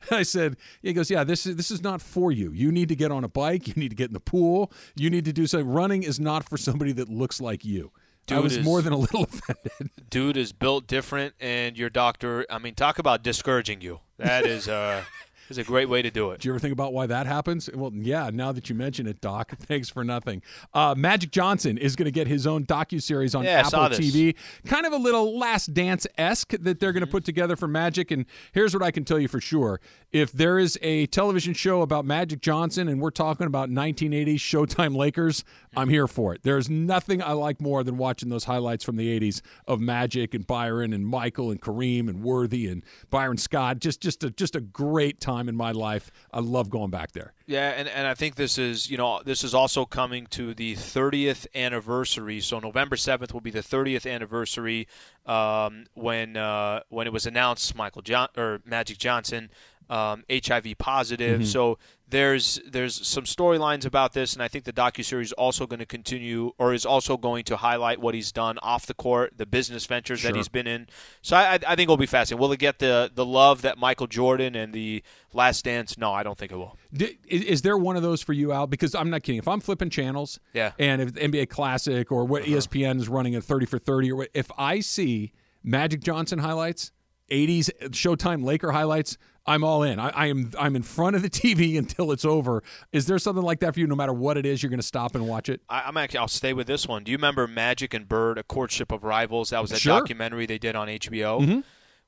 [0.12, 2.52] I said, he goes, yeah, this is this is not for you.
[2.52, 3.68] You need to get on a bike.
[3.68, 4.72] You need to get in the pool.
[4.96, 5.70] You need to do something.
[5.70, 7.92] Running is not for somebody that looks like you.
[8.30, 9.92] I was is- more than a little offended.
[10.10, 12.46] Dude is built different, and your doctor.
[12.50, 14.00] I mean, talk about discouraging you.
[14.18, 15.04] That is uh,
[15.50, 16.42] is a great way to do it.
[16.42, 17.70] Do you ever think about why that happens?
[17.74, 18.30] Well, yeah.
[18.34, 20.42] Now that you mention it, Doc, thanks for nothing.
[20.74, 23.80] Uh, Magic Johnson is going to get his own docu series on Yeah, Apple.
[23.98, 24.36] TV.
[24.66, 27.06] Kind of a little Last Dance esque that they're going Mm-hmm.
[27.10, 28.10] to put together for Magic.
[28.12, 29.80] And here's what I can tell you for sure:
[30.12, 34.96] if there is a television show about Magic Johnson, and we're talking about 1980s Showtime
[34.96, 35.44] Lakers,
[35.76, 36.42] I'm here for it.
[36.42, 40.48] There's nothing I like more than watching those highlights from the 80s of Magic and
[40.48, 43.78] Byron and Michael and Kareem and Worthy and Byron Scott.
[43.80, 46.12] Just just a just a great time in my life.
[46.34, 47.34] I love going back there.
[47.46, 50.76] Yeah, and, and I think this is you know this is also coming to the
[50.76, 52.40] 30th anniversary.
[52.40, 54.88] So November 7th will be the 30th anniversary
[55.26, 59.50] um, when uh, when it was announced Michael John or Magic Johnson
[59.90, 61.48] um, HIV positive.
[61.48, 61.78] So
[62.10, 65.86] there's there's some storylines about this, and I think the docu series also going to
[65.86, 69.86] continue or is also going to highlight what he's done off the court, the business
[69.86, 70.88] ventures that he's been in.
[71.22, 72.42] So I, I think it'll be fascinating.
[72.42, 75.04] Will it get the the love that Michael Jordan and the
[75.34, 75.98] Last Dance?
[75.98, 76.78] No, I don't think it will.
[77.28, 78.68] Is, there one of those for you, Al?
[78.68, 79.40] Because I'm not kidding.
[79.40, 80.72] If I'm flipping channels, Yeah.
[80.80, 82.52] and if NBA Classic or what uh-huh.
[82.52, 85.34] E ESPN is running at 30 for 30, or what, if I see
[85.64, 86.94] Magic Johnson highlights,
[87.30, 90.00] 80s Showtime Laker highlights, I'm all in.
[90.00, 92.62] I, I am I'm in front of the TV until it's over.
[92.92, 93.88] Is there something like that for you?
[93.88, 95.62] No matter what it is, you're going to stop and watch it.
[95.70, 96.20] I, I'm actually.
[96.20, 97.04] I'll stay with this one.
[97.04, 99.52] Do you remember Magic and Bird, A Courtship of Rivals?
[99.52, 100.00] That was a Sure.
[100.00, 101.42] documentary they did on HBO.
[101.42, 101.60] Mm-hmm.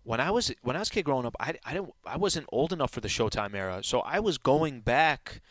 [0.03, 2.45] When I was when I was a kid growing up, I, I didn't I wasn't
[2.51, 5.41] old enough for the Showtime era, so I was going back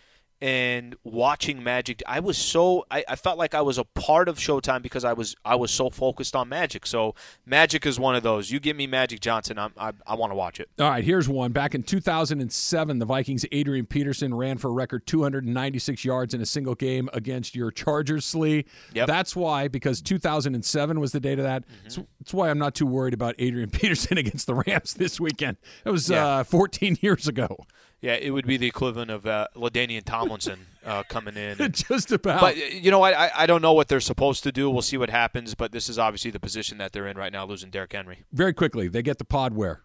[0.40, 2.02] and watching Magic.
[2.06, 5.12] I was so I, I felt like I was a part of Showtime because I
[5.12, 6.86] was I was so focused on Magic.
[6.86, 7.14] So
[7.44, 8.50] Magic is one of those.
[8.50, 10.68] You give me Magic Johnson, I'm, I I want to watch it.
[10.78, 11.52] All right, here's one.
[11.52, 16.46] Back in 2007, the Vikings' Adrian Peterson ran for a record 296 yards in a
[16.46, 18.64] single game against your Chargers, Slee.
[18.94, 19.06] Yep.
[19.08, 21.64] That's why, because 2007 was the date of that.
[21.82, 25.56] That's, that's why I'm not too worried about Adrian Peterson against the Rams this weekend.
[25.84, 26.26] That was Yeah.
[26.26, 27.56] uh, 14 years ago.
[28.00, 31.56] Yeah, it would be the equivalent of uh, LaDainian Tomlinson uh, coming in.
[31.60, 32.40] and- Just about.
[32.40, 33.02] But you know?
[33.02, 34.70] I, I don't know what they're supposed to do.
[34.70, 35.54] We'll see what happens.
[35.54, 38.24] But this is obviously the position that they're in right now, losing Derrick Henry.
[38.32, 39.80] Very quickly, they get the pod where?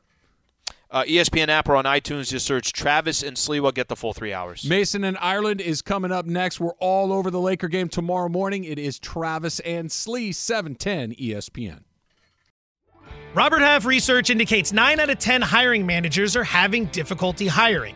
[0.91, 3.73] Uh, ESPN app or on iTunes, just search Travis and Sliwa.
[3.73, 4.63] Get the full three hours.
[4.63, 6.59] Mason and Ireland is coming up next.
[6.59, 8.63] We're all over the Laker game tomorrow morning.
[8.63, 11.79] It is Travis and Slee, E 710 ESPN.
[13.33, 17.95] Robert Half research indicates 9 out of 10 hiring managers are having difficulty hiring.